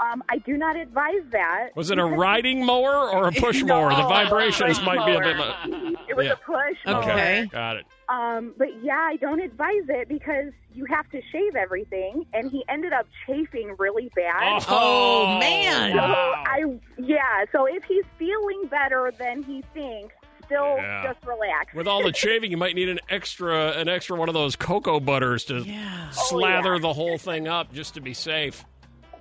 [0.00, 1.68] Um, I do not advise that.
[1.76, 3.90] Was it a riding mower or a push mower?
[3.90, 5.36] The vibrations push might be a bit.
[5.36, 5.56] Much.
[6.08, 6.32] It was Yeah.
[6.32, 6.78] a push.
[6.86, 7.10] Okay.
[7.12, 7.46] Okay.
[7.50, 7.86] Got it.
[8.08, 12.64] Um, but yeah, I don't advise it because you have to shave everything, and he
[12.68, 14.62] ended up chafing really bad.
[14.68, 15.92] Oh, man.
[15.92, 16.44] So Wow.
[16.46, 17.44] I yeah.
[17.52, 21.04] So if he's feeling better than he thinks, still Yeah.
[21.12, 21.72] just relax.
[21.74, 25.00] With all the shaving, you might need an extra an extra one of those cocoa
[25.00, 26.10] butters to Yeah.
[26.10, 26.80] slather Oh, yeah.
[26.82, 28.64] the whole thing up just to be safe.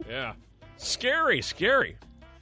[0.09, 0.33] Yeah.
[0.83, 1.95] Scary, scary.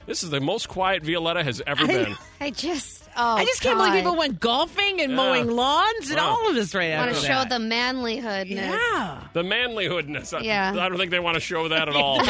[0.04, 2.16] This is the most quiet Violetta has ever been.
[2.40, 5.16] I just, oh, I just can't believe people went golfing and Yeah.
[5.16, 6.30] mowing lawns and Wow.
[6.30, 7.48] all of this right I want after to show that.
[7.50, 8.50] the manlyhoodness.
[8.50, 9.20] yeah.
[9.32, 10.36] The manlyhoodness.
[10.36, 10.70] I- Yeah.
[10.76, 12.20] I don't think they want to show that at all.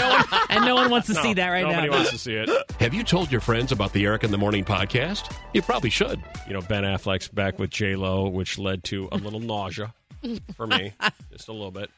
[0.51, 1.95] and no one wants to No, see that right nobody now.
[1.97, 2.51] wants to see it.
[2.81, 5.35] Have you told your friends about the Eric in the Morning podcast?
[5.55, 6.23] You probably should.
[6.47, 9.95] You know, Ben Affleck's back with J Lo, which led to a little nausea
[10.57, 10.93] for me,
[11.33, 11.91] just a little bit.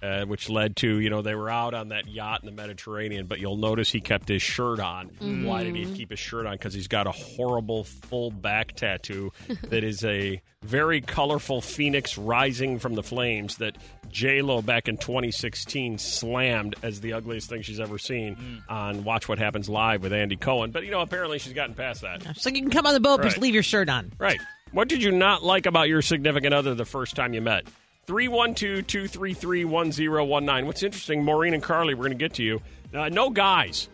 [0.00, 3.26] Uh, which led to you know they were out on that yacht in the Mediterranean,
[3.26, 5.08] but you'll notice he kept his shirt on.
[5.44, 6.52] Why did he keep his shirt on?
[6.52, 9.32] Because he's got a horrible full back tattoo
[9.70, 13.76] that is a very colorful phoenix rising from the flames that
[14.08, 19.28] J Lo back in 2016 slammed as the ugliest thing she's ever seen on Watch
[19.28, 20.70] What Happens Live with Andy Cohen.
[20.70, 22.36] But you know apparently she's gotten past that.
[22.36, 24.12] So you can come on the boat, but just leave your shirt on.
[24.16, 24.40] Right.
[24.70, 27.66] What did you not like about your significant other the first time you met?
[28.08, 30.66] 312 233 1019.
[30.66, 32.62] What's interesting, Maureen and Carly, we're going to get to you.
[32.94, 33.90] Uh, no guys.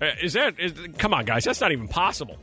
[0.00, 2.36] Uh, is that, is, come on, guys, that's not even possible.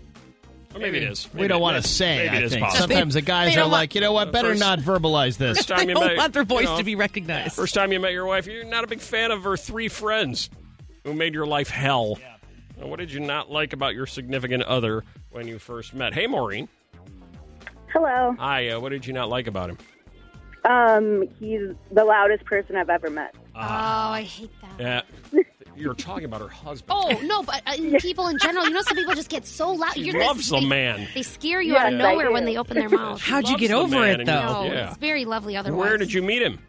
[0.74, 1.30] Or maybe, it is.
[1.34, 2.18] we don't want to say.
[2.18, 2.88] Maybe I it is think possible.
[2.90, 4.34] sometimes the guys are like, you know what?
[4.34, 5.60] Better First- not verbalize this.
[5.60, 7.56] First time They you don't met, want their voice you know, to be recognized.
[7.56, 10.50] First time you met your wife, you're not a big fan of her three friends
[11.06, 12.20] who made your life hell.
[12.82, 16.14] Uh, What did you not like about your significant other when you first met?
[16.14, 16.68] Hey, Maureen.
[17.94, 18.36] Hello.
[18.38, 18.72] Hi.
[18.72, 19.78] Uh, what did you not like about him?
[20.68, 23.36] Um, he's the loudest person I've ever met.
[23.56, 25.06] Oh, I hate that.
[25.32, 25.42] Yeah.
[25.78, 26.92] You're talking about her husband.
[26.94, 29.94] Oh no, but uh, people in general, you know, some people just get so loud.
[29.94, 31.06] She You're loves they, the man.
[31.14, 32.34] They scare you Yes, out of I nowhere do.
[32.34, 33.22] when they open their mouth.
[33.22, 34.64] How'd you Loves get the over man, it, and though?
[34.64, 34.88] No, Yeah.
[34.90, 35.78] it's very lovely otherwise.
[35.80, 36.60] Where did you meet him?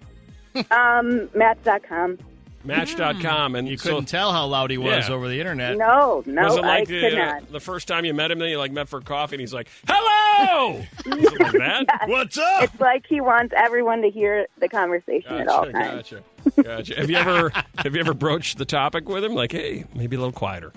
[0.73, 2.19] Um, Match.com.
[2.65, 3.55] Match.com.
[3.55, 5.15] And You couldn't tell how loud he was Yeah.
[5.15, 5.77] over the internet.
[5.77, 7.53] No, no, was it I like could the, uh, not.
[7.53, 9.69] the first time you met him, then you like met for coffee, and he's like,
[9.87, 12.05] "Hello," Is like that.
[12.07, 12.63] What's up?
[12.65, 16.11] It's like he wants everyone to hear the conversation at all times.
[16.11, 16.23] gotcha,
[16.63, 16.97] gotcha.
[16.97, 19.35] Have you ever have you ever broached the topic with him?
[19.35, 20.73] Like, hey, maybe a little quieter,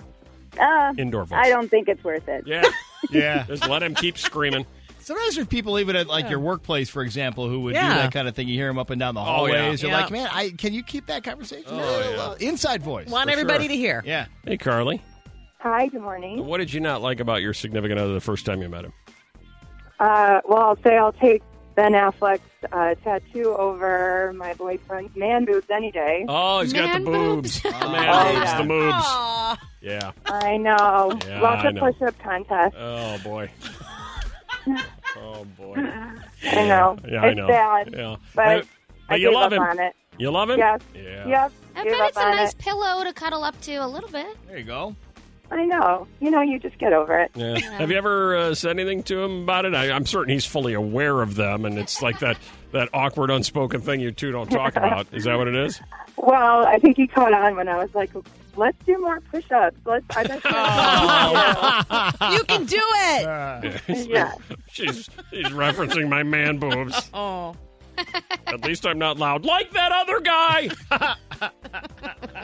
[0.58, 1.38] Uh, indoor voice.
[1.42, 2.44] I don't think it's worth it.
[2.46, 2.64] Yeah,
[3.10, 3.44] Yeah.
[3.46, 4.66] just let him keep screaming.
[5.00, 8.28] Sometimes there's people even at like your workplace, for example, who would do that kind
[8.28, 8.46] of thing.
[8.48, 9.82] You hear them up and down the Oh, hallways.
[9.82, 9.88] yeah.
[9.88, 10.02] You're Yeah.
[10.02, 11.64] like, man, I can you keep that conversation?
[11.68, 12.16] Oh, a yeah.
[12.16, 13.08] little inside voice.
[13.08, 13.68] Want For everybody sure.
[13.70, 14.02] to hear.
[14.06, 14.26] Yeah.
[14.44, 15.02] Hey, Carly,
[15.58, 16.44] Hi, good morning.
[16.46, 18.92] what did you not like about your significant other the first time you met him?
[20.00, 21.42] Uh, well, I'll say I'll take
[21.76, 22.40] Ben Affleck's
[22.72, 26.24] uh, tattoo over my boyfriend's man boobs any day.
[26.28, 27.60] Oh, he's got the boobs.
[27.60, 27.62] boobs.
[27.62, 28.56] The man Oh, boobs, yeah.
[28.58, 28.92] the moobs.
[29.04, 29.58] Aw.
[29.82, 30.12] Yeah.
[30.26, 31.18] I know.
[31.26, 31.80] Yeah, Lots I of know.
[31.92, 32.74] push-up contests.
[32.78, 33.50] Oh boy.
[35.16, 35.74] oh boy.
[35.76, 36.98] I know.
[37.08, 37.48] Yeah, I it's know.
[37.48, 37.94] bad.
[37.96, 38.16] Yeah.
[38.34, 38.62] But Uh,
[39.10, 39.62] I you gave love up him.
[39.62, 39.96] on it.
[40.18, 40.58] You love him?
[40.58, 40.80] Yes.
[40.94, 41.26] Yeah.
[41.28, 41.52] Yep.
[41.76, 42.58] I gave bet up it's a on nice it.
[42.58, 44.26] pillow to cuddle up to a little bit.
[44.48, 44.94] There you go.
[45.52, 46.06] I know.
[46.20, 47.30] You know, you just get over it.
[47.34, 47.58] Yeah.
[47.78, 49.74] Have you ever uh, said anything to him about it?
[49.74, 52.36] I, I'm certain he's fully aware of them, and it's like that
[52.72, 55.08] that awkward, unspoken thing you two don't talk about.
[55.12, 55.80] Is that what it is?
[56.16, 58.10] Well, I think he caught on when I was like,
[58.56, 60.04] "Let's do more push-ups." Let's.
[60.16, 60.50] I bet you
[62.36, 63.82] You can do it.
[63.86, 64.06] can.
[64.08, 64.34] yeah.
[64.70, 67.10] She's she's referencing my man boobs.
[67.12, 67.56] Oh.
[68.46, 70.68] At least I'm not loud like that other guy.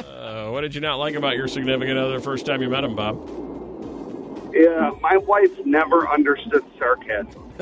[0.06, 2.84] uh, what did you not like about your significant other the first time you met
[2.84, 3.16] him, Bob?
[4.52, 7.52] Yeah, my wife never understood sarcasm.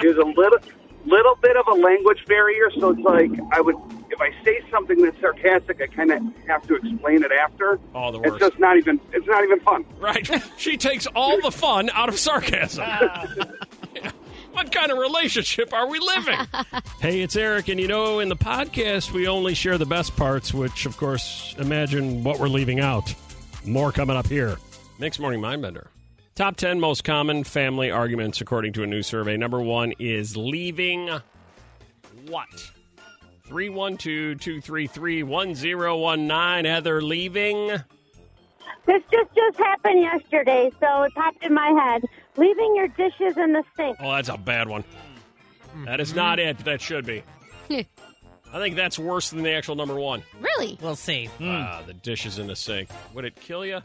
[0.00, 0.58] she has a little
[1.06, 3.76] little bit of a language barrier, so it's like I would
[4.10, 7.78] if I say something that's sarcastic, I kind of have to explain it after.
[7.94, 9.84] Oh, the It's just not even it's not even fun.
[9.98, 10.28] Right.
[10.56, 12.86] She takes all the fun out of sarcasm.
[14.56, 16.38] What kind of relationship are we living?
[17.00, 20.54] hey, it's Eric, and you know, in the podcast, we only share the best parts,
[20.54, 23.14] which, of course, imagine what we're leaving out.
[23.66, 24.56] More coming up here.
[24.98, 25.88] Mixed Morning Mindbender.
[26.36, 29.36] Top 10 most common family arguments, according to a new survey.
[29.36, 31.10] Number one is leaving
[32.26, 32.48] what?
[33.48, 36.64] 312 233 1019.
[36.64, 37.68] Heather, leaving.
[38.86, 42.04] This just just happened yesterday, so it popped in my head.
[42.36, 43.96] Leaving your dishes in the sink.
[44.00, 44.82] Oh, that's a bad one.
[44.82, 45.84] Mm-hmm.
[45.86, 47.22] That is not it, but that should be.
[47.68, 47.80] Hmm.
[48.52, 50.22] I think that's worse than the actual number one.
[50.40, 50.78] Really?
[50.80, 51.26] We'll see.
[51.26, 51.48] Hmm.
[51.48, 52.88] Ah, the dishes in the sink.
[53.14, 53.80] Would it kill you?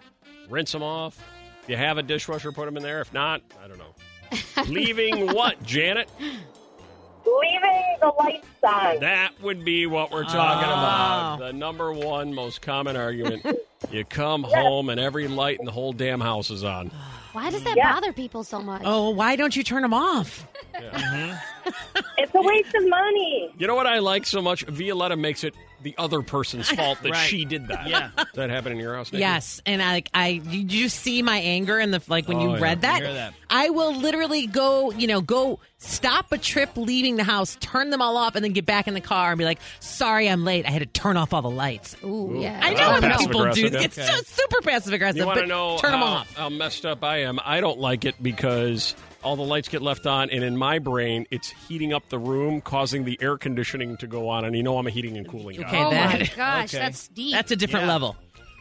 [0.50, 1.18] Rinse them off.
[1.64, 3.02] If you have a dishwasher, put them in there.
[3.02, 3.94] If not, I don't know.
[4.68, 6.10] Leaving what, Janet?
[6.20, 9.00] Leaving the lights on.
[9.00, 11.40] That would be what we're talking about.
[11.40, 11.46] Oh.
[11.46, 13.46] The number one most common argument.
[13.90, 16.92] You come home and every light in the whole damn house is on.
[17.34, 17.94] Why does that Yeah.
[17.94, 18.82] bother people so much?
[18.86, 20.48] Oh, why don't you turn them off?
[20.90, 22.00] Mm-hmm.
[22.18, 23.54] It's a waste of money.
[23.58, 24.64] You know what I like so much?
[24.66, 27.28] Violetta makes it the other person's fault that Right.
[27.28, 27.88] she did that.
[27.88, 28.10] Yeah.
[28.16, 29.12] Does that happen in your house?
[29.12, 29.22] Nikki?
[29.22, 32.52] Yes, and I, I, did you see my anger in the like when Oh, you
[32.56, 32.62] yeah.
[32.62, 33.02] read that?
[33.02, 33.34] I hear that.
[33.50, 38.02] I will literally go, you know, go stop a trip leaving the house, turn them
[38.02, 40.66] all off, and then get back in the car and be like, "Sorry, I'm late.
[40.68, 42.60] I had to turn off all the lights." Ooh, yeah.
[42.62, 43.66] I know when people do.
[43.68, 45.18] aggressive, It's so super passive aggressive.
[45.20, 46.34] You want but to know turn them off.
[46.36, 47.40] how messed up I am?
[47.44, 51.26] I don't like it because all the lights get left on, and in my brain,
[51.32, 54.46] it's heating up the room, causing the air conditioning to go on.
[54.46, 55.68] And you know I'm a heating and cooling guy.
[55.68, 56.84] Okay, oh my gosh, Okay.
[56.84, 57.32] that's deep.
[57.34, 57.92] That's a different Yeah.
[57.94, 58.16] level.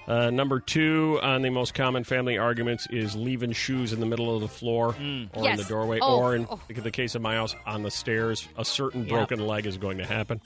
[0.09, 4.35] Uh, number two on the most common family arguments is leaving shoes in the middle
[4.35, 4.89] of the floor
[5.35, 6.59] or in the doorway, Oh, or in oh.
[6.69, 8.49] the case of my house, on the stairs.
[8.57, 9.09] A certain Yep.
[9.11, 10.41] broken leg is going to happen.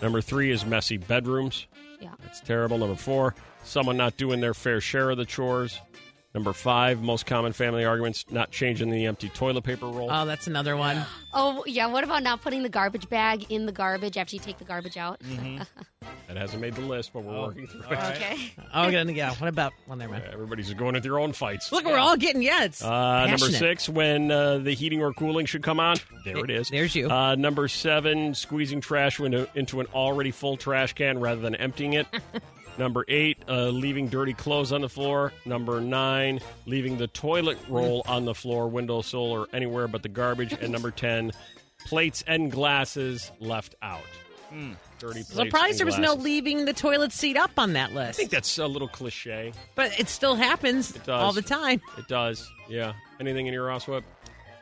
[0.00, 1.66] Number three is messy bedrooms.
[2.00, 2.10] Yeah.
[2.22, 2.78] That's terrible.
[2.78, 5.78] Number four, someone not doing their fair share of the chores.
[6.36, 10.10] Number five, most common family arguments, not changing the empty toilet paper roll.
[10.12, 11.02] Oh, that's another one.
[11.38, 11.86] Oh, yeah.
[11.88, 14.96] What about not putting the garbage bag in the garbage after you take the garbage
[14.96, 15.20] out?
[16.28, 17.92] that hasn't made the list, but we're working through it.
[17.92, 18.52] Okay.
[18.74, 19.02] Oh, yeah.
[19.02, 19.34] yeah.
[19.34, 19.74] What about?
[19.86, 20.24] Well, never mind.
[20.32, 21.70] Everybody's going with their own fights.
[21.72, 22.64] Look, we're all getting yeah.
[22.64, 25.98] It's Uh, number six, when uh, the heating or cooling should come on.
[26.24, 26.70] There it is.
[26.70, 27.10] There's you.
[27.10, 31.92] Uh, number seven, squeezing trash into, into an already full trash can rather than emptying
[31.92, 32.06] it.
[32.78, 35.32] number eight, uh, leaving dirty clothes on the floor.
[35.44, 40.52] Number nine, leaving the toilet roll on the floor, windowsill, or anywhere but the garbage.
[40.52, 41.32] and number 10,
[41.86, 44.00] plates and glasses left out.
[44.98, 45.34] Dirty plates.
[45.34, 48.10] Surprised and there was no leaving the toilet seat up on that list.
[48.10, 49.52] I think that's a little cliche.
[49.74, 51.08] but it still happens does.
[51.08, 51.82] all the time.
[51.98, 52.50] It does.
[52.68, 52.94] Yeah.
[53.20, 54.04] Anything in your house, Whip?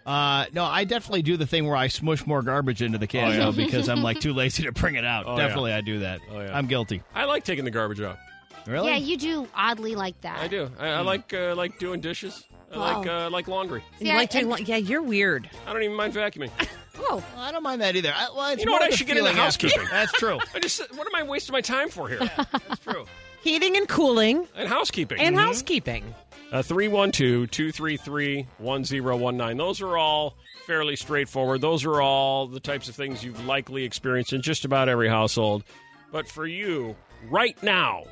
[0.06, 3.40] Uh, no, I definitely do the thing where I smush more garbage into the can
[3.40, 3.50] Oh, yeah.
[3.52, 5.24] because I'm like too lazy to bring it out.
[5.26, 5.46] Oh, yeah.
[5.46, 6.20] definitely, I do that.
[6.30, 6.56] Oh, yeah.
[6.56, 7.02] I'm guilty.
[7.14, 8.18] I like taking the garbage out.
[8.66, 8.90] Really?
[8.90, 10.38] Yeah, you do oddly like that.
[10.40, 10.70] I do.
[10.78, 12.44] I, I like uh, like doing dishes.
[12.72, 12.98] I Wow.
[12.98, 13.82] like uh, like laundry.
[13.98, 15.48] See, You I- like to- and- yeah, you're weird.
[15.66, 16.50] I don't even mind vacuuming.
[16.96, 18.12] Oh, Well, I don't mind that either.
[18.14, 18.82] I, well, it's You know what?
[18.82, 19.66] I should get into feeling after.
[19.66, 19.88] housekeeping.
[19.90, 20.38] That's true.
[20.54, 22.20] I just what am I wasting my time for here?
[22.20, 23.04] That's true.
[23.42, 25.18] Heating and cooling And housekeeping.
[25.18, 26.14] and housekeeping.
[26.54, 29.56] Uh, 312 233 1019.
[29.56, 30.36] Those are all
[30.66, 31.60] fairly straightforward.
[31.60, 35.64] Those are all the types of things you've likely experienced in just about every household.
[36.12, 36.94] But for you,
[37.28, 38.04] right now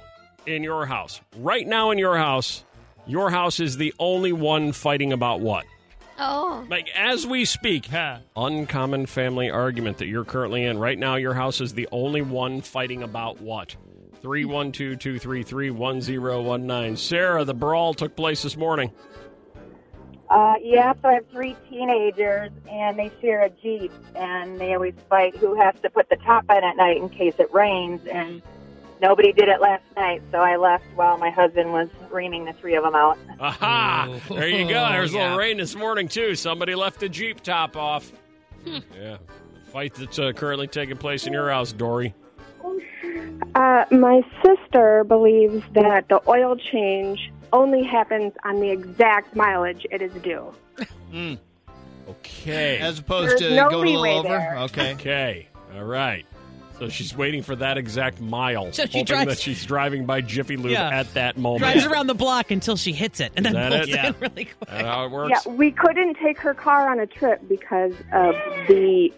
[0.44, 2.64] in your house, right now in your house,
[3.06, 5.64] your house is the only one fighting about what?
[6.18, 6.66] Oh.
[6.68, 7.88] Like as we speak,
[8.34, 10.78] uncommon family argument that you're currently in.
[10.78, 13.76] Right now, your house is the only one fighting about what?
[14.22, 16.96] 312 233 1019.
[16.96, 18.92] Sarah, the brawl took place this morning.
[20.30, 24.94] Uh, yeah, so I have three teenagers, and they share a Jeep, and they always
[25.10, 28.40] fight who has to put the top on at night in case it rains, and
[29.02, 32.76] nobody did it last night, so I left while my husband was reaming the three
[32.76, 33.18] of them out.
[33.40, 34.08] Aha!
[34.30, 34.88] There you go.
[34.92, 36.34] There's a little rain this morning, too.
[36.34, 38.10] Somebody left the Jeep top off.
[38.64, 39.18] yeah.
[39.70, 42.14] Fight that's uh, currently taking place in your house, Dory.
[43.54, 50.00] Uh, my sister believes that the oil change only happens on the exact mileage it
[50.02, 50.54] is due.
[52.08, 52.78] Okay.
[52.78, 54.28] As opposed to no going a little over.
[54.28, 54.56] there.
[54.60, 54.92] Okay.
[54.94, 55.48] Okay.
[55.74, 56.24] All right.
[56.78, 60.20] So she's waiting for that exact mile, So she hoping drives- that she's driving by
[60.20, 60.88] Jiffy Lube Yeah.
[60.88, 61.60] at that moment.
[61.62, 64.04] Drives around the block until she hits it and Is then pulls it?
[64.04, 64.68] in really quick.
[64.68, 65.42] That how it works?
[65.46, 68.34] Yeah, we couldn't take her car on a trip because of
[68.66, 69.12] the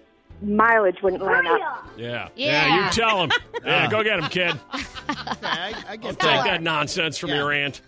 [0.44, 1.88] mileage wouldn't line up.
[1.96, 2.28] Yeah.
[2.36, 2.86] Yeah.
[2.86, 3.30] you tell him.
[3.64, 4.58] yeah, go get him, kid.
[4.72, 6.44] I, I get Take that.
[6.44, 7.36] that nonsense from Yeah.
[7.36, 7.80] your aunt.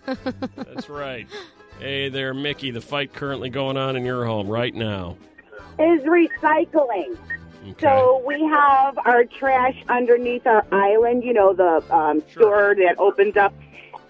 [0.55, 1.27] That's right.
[1.79, 2.71] Hey there, Mickey.
[2.71, 5.17] The fight currently going on in your home right now.
[5.79, 7.15] Is recycling.
[7.69, 7.75] Okay.
[7.81, 13.35] So we have our trash underneath our island, you know, the um, store that opens
[13.37, 13.53] up.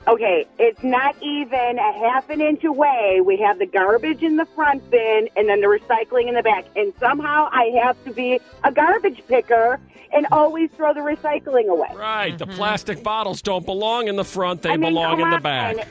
[0.07, 3.19] Okay, it's not even a half an inch away.
[3.23, 6.65] We have the garbage in the front bin and then the recycling in the back.
[6.77, 9.81] And somehow I have to be a garbage picker
[10.13, 11.89] and always throw the recycling away.
[11.93, 12.37] Right.
[12.37, 12.55] The mm-hmm.
[12.55, 15.41] plastic bottles don't belong in the front, they I mean, belong in the on.
[15.41, 15.87] back.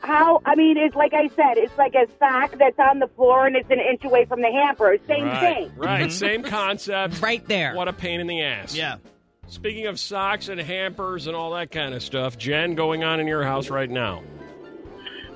[0.00, 0.40] How?
[0.46, 3.56] I mean, it's like I said, it's like a sock that's on the floor and
[3.56, 4.96] it's an inch away from the hamper.
[5.06, 5.40] Same right.
[5.40, 5.72] thing.
[5.76, 6.02] Right.
[6.02, 6.10] Mm-hmm.
[6.10, 7.20] Same concept.
[7.20, 7.74] Right there.
[7.74, 8.74] What a pain in the ass.
[8.74, 8.96] Yeah.
[9.48, 13.26] Speaking of socks and hampers and all that kind of stuff, Jen, going on in
[13.26, 14.22] your house right now.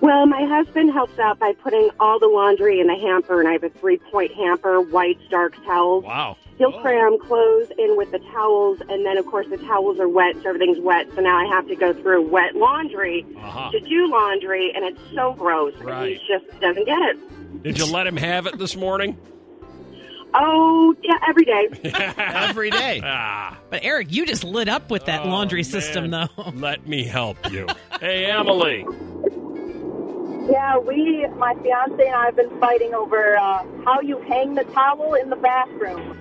[0.00, 3.52] Well, my husband helps out by putting all the laundry in the hamper, and I
[3.52, 6.04] have a three point hamper, white dark towels.
[6.04, 6.36] Wow.
[6.58, 10.34] He'll cram clothes in with the towels, and then, of course, the towels are wet,
[10.42, 11.06] so everything's wet.
[11.14, 13.70] So now I have to go through wet laundry Uh-huh.
[13.70, 15.74] to do laundry, and it's so gross.
[15.76, 16.20] Right.
[16.20, 17.62] He just doesn't get it.
[17.62, 19.16] Did you let him have it this morning?
[20.34, 21.68] Oh, yeah, every day.
[22.16, 23.00] Every day.
[23.04, 23.58] Ah.
[23.70, 25.64] But Eric, you just lit up with that Oh, laundry man.
[25.64, 26.28] system, though.
[26.54, 27.66] Let me help you.
[28.00, 28.86] hey, Emily.
[30.50, 34.64] Yeah, we, my fiance and I have been fighting over uh, how you hang the
[34.64, 36.18] towel in the bathroom.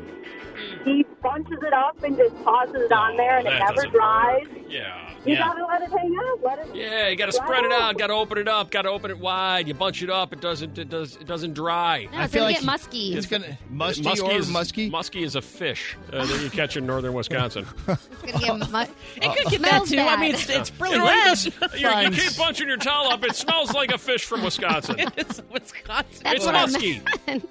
[0.84, 3.92] He bunches it up and just tosses it on there, and it that never doesn't
[3.92, 4.48] dries.
[4.68, 5.08] Yeah.
[5.26, 5.40] You Yeah.
[5.40, 6.40] gotta let it hang out.
[6.44, 6.76] Let it.
[6.76, 7.96] Yeah, you got to dry spread it out.
[8.00, 8.72] Got to open it up.
[8.72, 9.68] Got to open it wide.
[9.68, 10.34] You bunch it up.
[10.34, 10.80] It doesn't.
[10.80, 11.16] It does.
[11.18, 12.08] It doesn't dry.
[12.12, 13.14] No, it's gonna get musky.
[13.16, 14.90] It's gonna musty, musky or is, musky.
[14.90, 17.68] Musky is a fish uh, that you catch in northern Wisconsin.
[18.24, 18.80] It's gonna get mu-
[19.18, 20.00] It could get that Smells too.
[20.00, 20.40] I mean, bad.
[20.42, 21.26] it's, it's You really know, you red.
[21.36, 21.46] just-
[21.80, 23.24] you, you keep punching your towel up.
[23.24, 24.96] It smells like a fish from Wisconsin.
[25.18, 26.22] it's Wisconsin.
[26.24, 27.02] That's it's what I musky.
[27.28, 27.50] meant.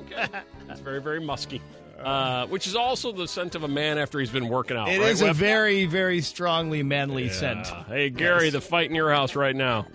[0.00, 0.26] Okay.
[0.68, 1.60] It's very, very musky.
[1.98, 4.88] Uh, which is also the scent of a man after he's been working out.
[4.88, 7.66] It right, is a very, very strongly manly scent.
[7.88, 9.86] Hey, Gary, the fight in your house right now.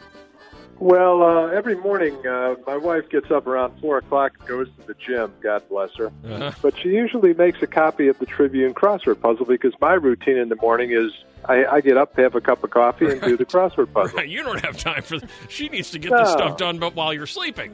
[0.81, 4.87] Well, uh, every morning uh, my wife gets up around four o'clock and goes to
[4.87, 5.31] the gym.
[5.39, 6.07] God bless her.
[6.25, 6.51] Uh-huh.
[6.59, 10.49] But she usually makes a copy of the Tribune crossword puzzle because my routine in
[10.49, 11.11] the morning is
[11.45, 14.17] I, I get up, to have a cup of coffee, and do the crossword puzzle.
[14.17, 15.17] Right, you don't have time for.
[15.49, 16.19] She needs to get No.
[16.19, 17.73] this stuff done, but while you're sleeping.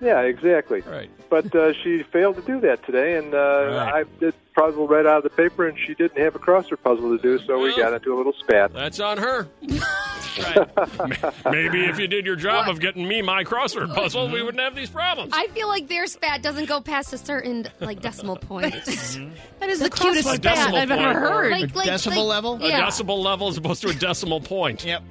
[0.00, 0.80] Yeah, exactly.
[0.82, 1.10] Right.
[1.28, 3.94] But uh, she failed to do that today, and uh, Right.
[3.94, 7.16] I did puzzle right out of the paper, and she didn't have a crossword puzzle
[7.16, 8.72] to do, so we got into a little spat.
[8.72, 9.48] That's on her.
[11.50, 14.74] Maybe if you did your job of getting me my crossword puzzle, we wouldn't have
[14.76, 15.32] these problems.
[15.34, 18.74] I feel like their spat doesn't go past a certain like decimal point.
[18.90, 19.30] Mm-hmm.
[19.60, 21.52] That is The the, cutest spat decimal I've ever heard.
[21.52, 22.62] Like- like- Decibel like- level?
[22.62, 22.84] a Yeah.
[22.84, 24.84] decimal level as opposed to a decimal point.
[24.84, 25.02] Yep.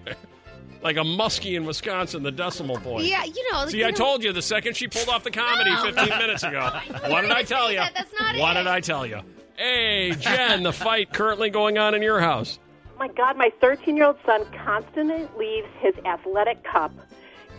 [0.82, 3.06] Like a muskie in Wisconsin, the decimal point.
[3.06, 3.68] Yeah, you know.
[3.68, 6.44] See, you I know- told you the second she pulled off the comedy 15 minutes
[6.44, 6.70] ago.
[7.08, 7.78] What did I tell you?
[7.80, 7.94] that.
[7.96, 8.60] That's not What it.
[8.60, 9.20] did I tell you?
[9.60, 12.60] Hey, Jen, the fight currently going on in your house.
[12.98, 16.94] my God, my 13 year old son constantly leaves his athletic cup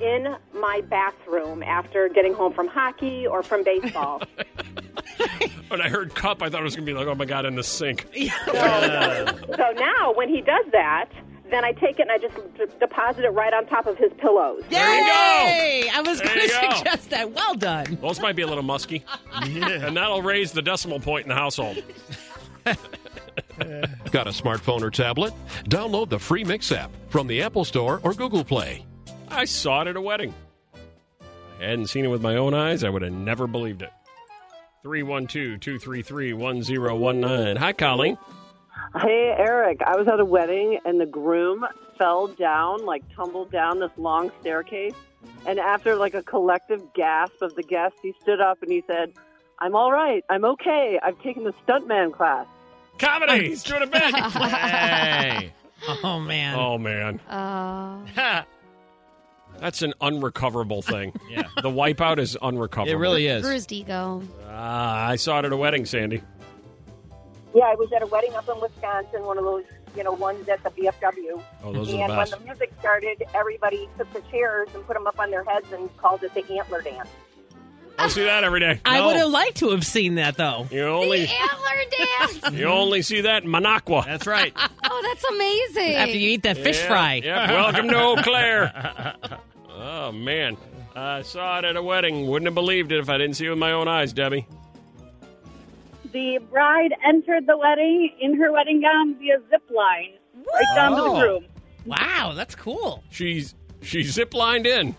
[0.01, 4.23] in my bathroom after getting home from hockey or from baseball.
[5.69, 7.45] When I heard cup, I thought it was going to be like, oh my God,
[7.47, 8.07] in the sink.
[8.47, 11.09] so now, when he does that,
[11.51, 14.13] then I take it and I just d- deposit it right on top of his
[14.19, 14.63] pillows.
[14.71, 15.07] There you go.
[15.13, 15.91] Yay!
[15.93, 16.75] I was going you to go.
[16.77, 17.33] suggest that.
[17.33, 17.99] Well done.
[18.01, 19.05] Those might be a little musky.
[19.43, 21.83] And that'll raise the decimal point in the household.
[24.11, 25.33] Got a smartphone or tablet?
[25.65, 28.85] Download the free Mix app from the Apple Store or Google Play.
[29.29, 30.35] I saw it at a wedding.
[31.61, 32.85] I hadn't seen it with my own eyes.
[32.85, 33.93] I would have never believed it.
[34.83, 37.57] 312 233 1019.
[37.57, 38.17] Hi, Colleen.
[38.97, 39.81] Hey, Eric.
[39.87, 41.65] I was at a wedding and the groom
[41.99, 44.95] fell down, like tumbled down this long staircase.
[45.47, 49.13] And after like a collective gasp of the guests, he stood up and he said,
[49.59, 50.25] I'm all right.
[50.29, 50.99] I'm okay.
[51.03, 52.47] I've taken the stuntman class.
[52.99, 53.49] Comedy.
[53.51, 54.03] He's doing a bit.
[54.15, 55.53] Hey.
[56.05, 56.59] Oh, man.
[56.59, 57.21] Oh, man.
[57.21, 58.05] Uh,
[59.61, 61.19] That's an unrecoverable thing.
[61.31, 61.45] Yeah.
[61.63, 62.93] The wipeout is unrecoverable.
[62.93, 63.43] It really is.
[63.43, 64.23] bruised ego.
[64.47, 66.21] Ah, I saw it at a wedding, Sandy.
[67.55, 69.65] Yeah, I was at a wedding up in Wisconsin, one of those,
[69.97, 71.43] you know, ones at the VFW.
[71.65, 74.95] Oh, those are the and when the music started, everybody took the chairs and put
[74.95, 77.09] them up on their heads and called it the antler dance.
[77.99, 78.81] I see that every day.
[78.85, 79.07] I No.
[79.09, 80.67] would have liked to have seen that, though.
[80.71, 82.59] You only The antler dance.
[82.59, 84.07] you only see that in Minocqua.
[84.07, 84.53] That's right.
[84.85, 85.97] oh, that's amazing.
[85.97, 87.15] After you eat that fish Yeah, fry.
[87.17, 87.49] Yep.
[87.51, 89.15] Welcome to Eau Claire.
[89.71, 90.57] oh man,
[90.95, 92.27] I saw it at a wedding.
[92.29, 94.47] Wouldn't have believed it if I didn't see it with my own eyes, Debbie.
[96.13, 101.03] The bride entered the wedding in her wedding gown via zip line right down to
[101.03, 101.45] the groom.
[101.87, 103.03] Wow, that's cool.
[103.11, 104.95] She's she zip lined in.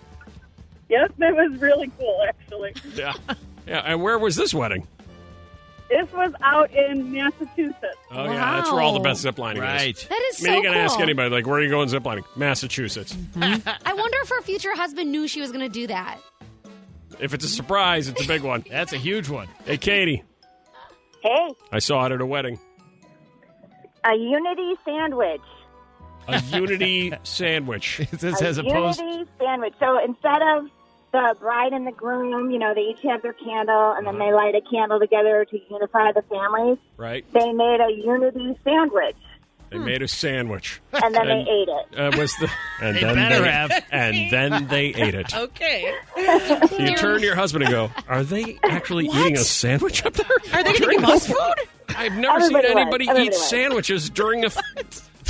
[0.89, 2.73] Yes, it was really cool, actually.
[2.95, 3.13] Yeah,
[3.67, 3.79] yeah.
[3.85, 4.87] And where was this wedding?
[5.89, 7.97] This was out in Massachusetts.
[8.11, 9.95] Oh yeah, that's where all the best zip lining Right.
[9.97, 10.07] is.
[10.07, 10.81] That is I mean, so you can cool.
[10.81, 12.23] ask anybody like, where are you going zip lining?
[12.37, 13.13] Massachusetts.
[13.13, 13.67] Mm-hmm.
[13.85, 16.17] I wonder if her future husband knew she was going to do that.
[17.19, 18.63] if it's a surprise, it's a big one.
[18.71, 19.49] That's a huge one.
[19.65, 20.23] Hey, Katie,
[21.21, 22.59] Hey, I saw it at a wedding.
[24.03, 25.41] a unity sandwich.
[26.27, 28.01] A unity sandwich.
[28.11, 28.99] This a as opposed.
[28.99, 29.73] unity sandwich.
[29.79, 30.65] So instead of
[31.11, 34.25] the bride and the groom, you know, they each have their candle and then Uh-huh.
[34.25, 36.77] they light a candle together to unify the families.
[36.97, 37.25] Right?
[37.33, 39.15] They made a unity sandwich
[39.71, 40.81] They made a sandwich.
[40.91, 41.97] and then And- they ate it.
[41.97, 42.49] Uh, was the
[42.81, 43.85] and They then better they, have.
[43.91, 45.33] and then they ate it.
[45.35, 45.93] Okay.
[46.77, 50.25] You turn to your husband and go, "Are they actually eating a sandwich up there?
[50.53, 51.37] Are they going to give us food?
[51.89, 52.81] I've never Everybody seen was.
[52.81, 53.49] anybody Everybody eat was.
[53.49, 54.49] sandwiches during a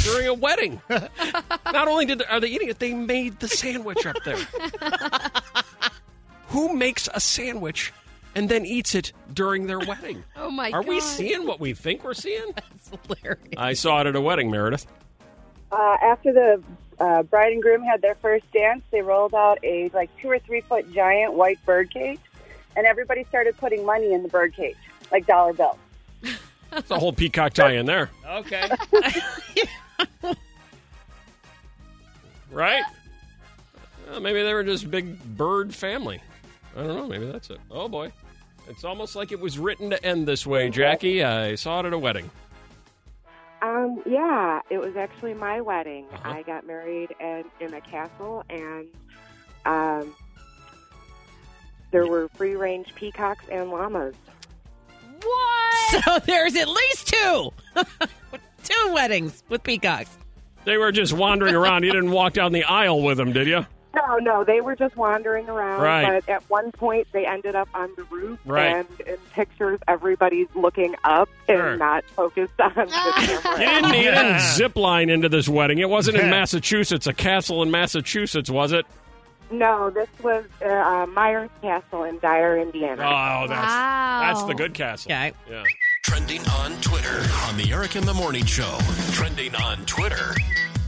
[0.04, 0.82] during a wedding.
[0.90, 4.38] Not only did are they eating it, they made the sandwich up there.
[6.50, 7.94] Who makes a sandwich
[8.36, 10.24] and then eats it during their wedding?
[10.36, 10.90] Oh my god Are god.
[10.90, 12.52] we seeing what we think we're seeing?
[12.56, 13.48] That's hilarious.
[13.58, 14.86] I saw it at a wedding, Meredith.
[15.72, 16.64] Uh, after the
[17.00, 20.40] uh, bride and groom had their first dance, they rolled out a like two or
[20.40, 22.20] three foot giant white bird cage,
[22.76, 24.76] and everybody started putting money in the bird cage,
[25.12, 25.78] like dollar bills.
[26.74, 28.70] It's a whole peacock tie in there, Okay.
[32.52, 32.84] right?
[34.12, 36.22] Uh, maybe they were just big bird family.
[36.76, 37.08] I don't know.
[37.08, 37.60] Maybe that's it.
[37.70, 38.12] Oh boy,
[38.68, 40.70] it's almost like it was written to end this way.
[40.70, 42.30] Jackie, I saw it at a wedding.
[43.62, 46.08] Um, yeah, it was actually my wedding.
[46.12, 46.32] Uh-huh.
[46.32, 48.88] I got married in, in a castle, and
[49.66, 50.16] um,
[51.92, 54.16] there were free range peacocks and llamas.
[55.22, 55.58] What?
[56.06, 57.52] So there's at least two.
[58.64, 60.18] two weddings with peacocks.
[60.64, 61.84] They were just wandering around.
[61.84, 63.66] You didn't walk down the aisle with them, did you?
[63.94, 65.82] No, no, they were just wandering around.
[65.82, 66.22] Right.
[66.26, 68.68] But at one point, they ended up on the roof, Right.
[68.78, 71.72] and in pictures, everybody's looking up Sure.
[71.72, 73.60] and not focused on the camera.
[73.60, 75.80] You didn't, you didn't zip line into this wedding.
[75.80, 78.86] It wasn't in Massachusetts, a castle in Massachusetts, was it?
[79.52, 83.02] No, this was uh, uh, Meyers Castle in Dyer, Indiana.
[83.04, 85.12] Oh, that's that's the good castle.
[85.12, 85.34] Okay.
[85.50, 85.64] Yeah.
[86.04, 88.78] Trending on Twitter on the Eric in the Morning Show.
[89.12, 90.34] Trending on Twitter.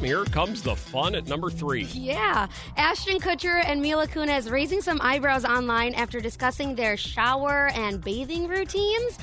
[0.03, 1.83] Here comes the fun at number three.
[1.85, 2.47] Yeah.
[2.75, 8.47] Ashton Kutcher and Mila Kunis raising some eyebrows online after discussing their shower and bathing
[8.47, 9.17] routines.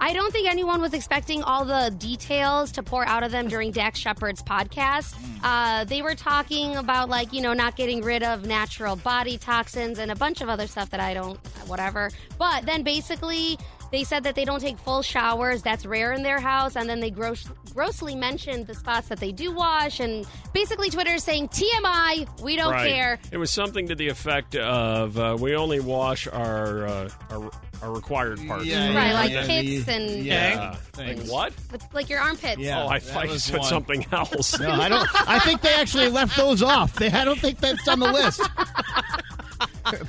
[0.00, 3.72] I don't think anyone was expecting all the details to pour out of them during
[3.72, 5.16] Dax Shepard's podcast.
[5.42, 9.98] Uh, they were talking about, like, you know, not getting rid of natural body toxins
[9.98, 12.12] and a bunch of other stuff that I don't, whatever.
[12.38, 13.58] But then basically,
[13.90, 15.62] they said that they don't take full showers.
[15.62, 16.76] That's rare in their house.
[16.76, 19.98] And then they gross- grossly mentioned the spots that they do wash.
[20.00, 22.90] And basically, Twitter is saying, TMI, we don't Right.
[22.92, 23.18] care.
[23.32, 27.92] It was something to the effect of uh, we only wash our, uh, our our
[27.92, 28.64] required parts.
[28.64, 31.52] Yeah, Right, yeah, like yeah, pits the- and- yeah, Like what?
[31.70, 32.58] With, like your armpits.
[32.58, 32.82] Yeah.
[32.82, 33.68] oh, I thought you was said one.
[33.68, 34.58] something else.
[34.58, 35.08] No, I don't.
[35.28, 36.94] I think they actually left those off.
[36.94, 38.40] They, I don't think that's on the list.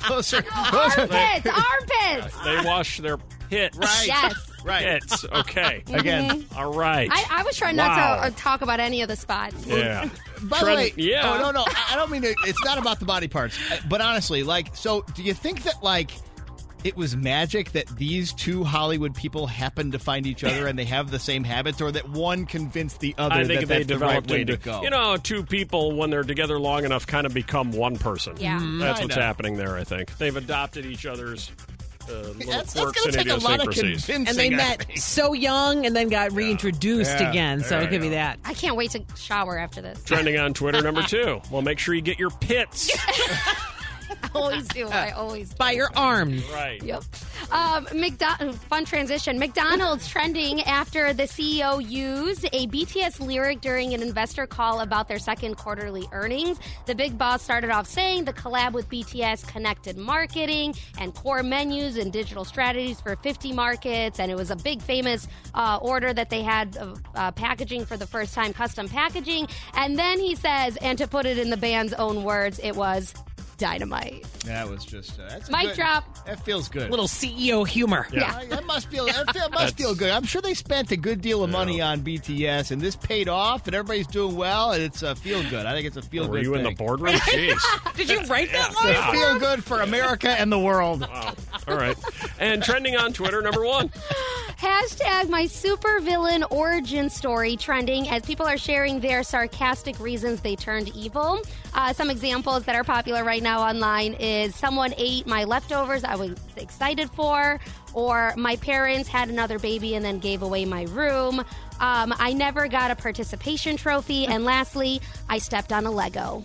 [0.08, 2.40] those are, those are- Armpits, armpits.
[2.44, 3.18] They wash their
[3.50, 3.76] pits.
[3.78, 4.06] Right.
[4.06, 4.34] Yes.
[4.64, 4.84] Right.
[4.84, 5.24] Pits.
[5.24, 5.82] Okay.
[5.92, 6.44] Again.
[6.56, 7.08] All right.
[7.10, 8.16] I, I was trying not Wow.
[8.16, 9.66] to uh, talk about any of the spots.
[9.66, 10.08] yeah.
[10.42, 11.34] By Trend- the way, yeah.
[11.34, 13.58] Oh no, no, I I don't mean to, it's not about the body parts.
[13.70, 16.10] Uh, But honestly, like, so do you think that like
[16.82, 20.86] it was magic that these two Hollywood people happened to find each other and they
[20.86, 23.88] have the same habits, or that one convinced the other I think that they that's
[23.88, 24.82] the right developed way into to go?
[24.82, 28.34] you know two people when they're together long enough kind of become one person.
[28.38, 28.58] Yeah.
[28.78, 29.22] that's what's Kinda.
[29.22, 29.76] happening there.
[29.76, 31.50] I think they've adopted each other's
[32.10, 34.26] uh, That's- that's gonna take a lot of convincing.
[34.28, 34.98] And they I met think.
[34.98, 37.30] so young and then got reintroduced Yeah.
[37.30, 37.60] again.
[37.62, 38.38] So There it you could be that.
[38.44, 40.02] I can't wait to shower after this.
[40.04, 41.40] Trending on Twitter number two.
[41.50, 42.90] Well, make sure you get your pits.
[44.34, 44.88] I always do.
[44.88, 45.56] I always do.
[45.56, 46.44] By your arms.
[46.50, 46.82] right.
[46.82, 47.02] Yep.
[47.50, 49.38] Um, McDo- fun transition.
[49.38, 55.18] McDonald's trending after the CEO used a BTS lyric during an investor call about their
[55.18, 56.58] second quarterly earnings.
[56.86, 61.96] The big boss started off saying the collab with BTS connected marketing and core menus
[61.96, 64.20] and digital strategies for 50 markets.
[64.20, 67.96] And it was a big famous uh, order that they had of uh, packaging for
[67.96, 69.48] the first time, custom packaging.
[69.74, 73.12] And then he says, and to put it in the band's own words, it was
[73.60, 74.24] dynamite.
[74.46, 76.24] That was just uh, that's a Mic good- drop.
[76.26, 76.90] That feels good.
[76.90, 78.08] Little CEO humor.
[78.12, 78.34] Yeah.
[78.34, 80.10] Uh, that must feel that feel- must feel good.
[80.10, 83.66] I'm sure they spent a good deal of money on BTS, and this paid off,
[83.66, 85.66] and everybody's doing well, and it's a feel good.
[85.66, 86.30] I think it's a feel good.
[86.30, 86.44] Were good.
[86.46, 87.14] you in the boardroom?
[87.14, 87.94] Jeez.
[87.96, 88.96] Did you write that It's line?
[88.96, 91.02] a feel good for America and the world.
[91.02, 91.34] Wow.
[91.68, 91.96] All right.
[92.38, 93.90] And trending on Twitter number one.
[94.58, 100.88] Hashtag my supervillain origin story trending as people are sharing their sarcastic reasons they turned
[100.94, 101.40] evil.
[101.72, 106.16] Uh, some examples that are popular right now online is someone ate my leftovers I
[106.16, 107.58] was excited for,
[107.94, 111.40] or my parents had another baby and then gave away my room.
[111.80, 116.42] Um, I never got a participation trophy, and lastly, I stepped on a Lego.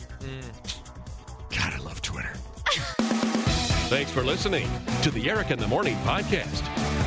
[1.49, 2.33] God, I love Twitter.
[3.87, 4.67] Thanks for listening
[5.03, 6.63] to the Eric in the Morning podcast.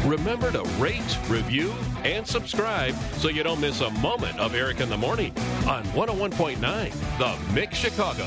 [0.08, 1.74] Remember to rate, review,
[2.04, 5.36] and subscribe so you don't miss a moment of Eric in the Morning
[5.66, 6.58] on 101.9
[7.18, 8.24] The Mix Chicago.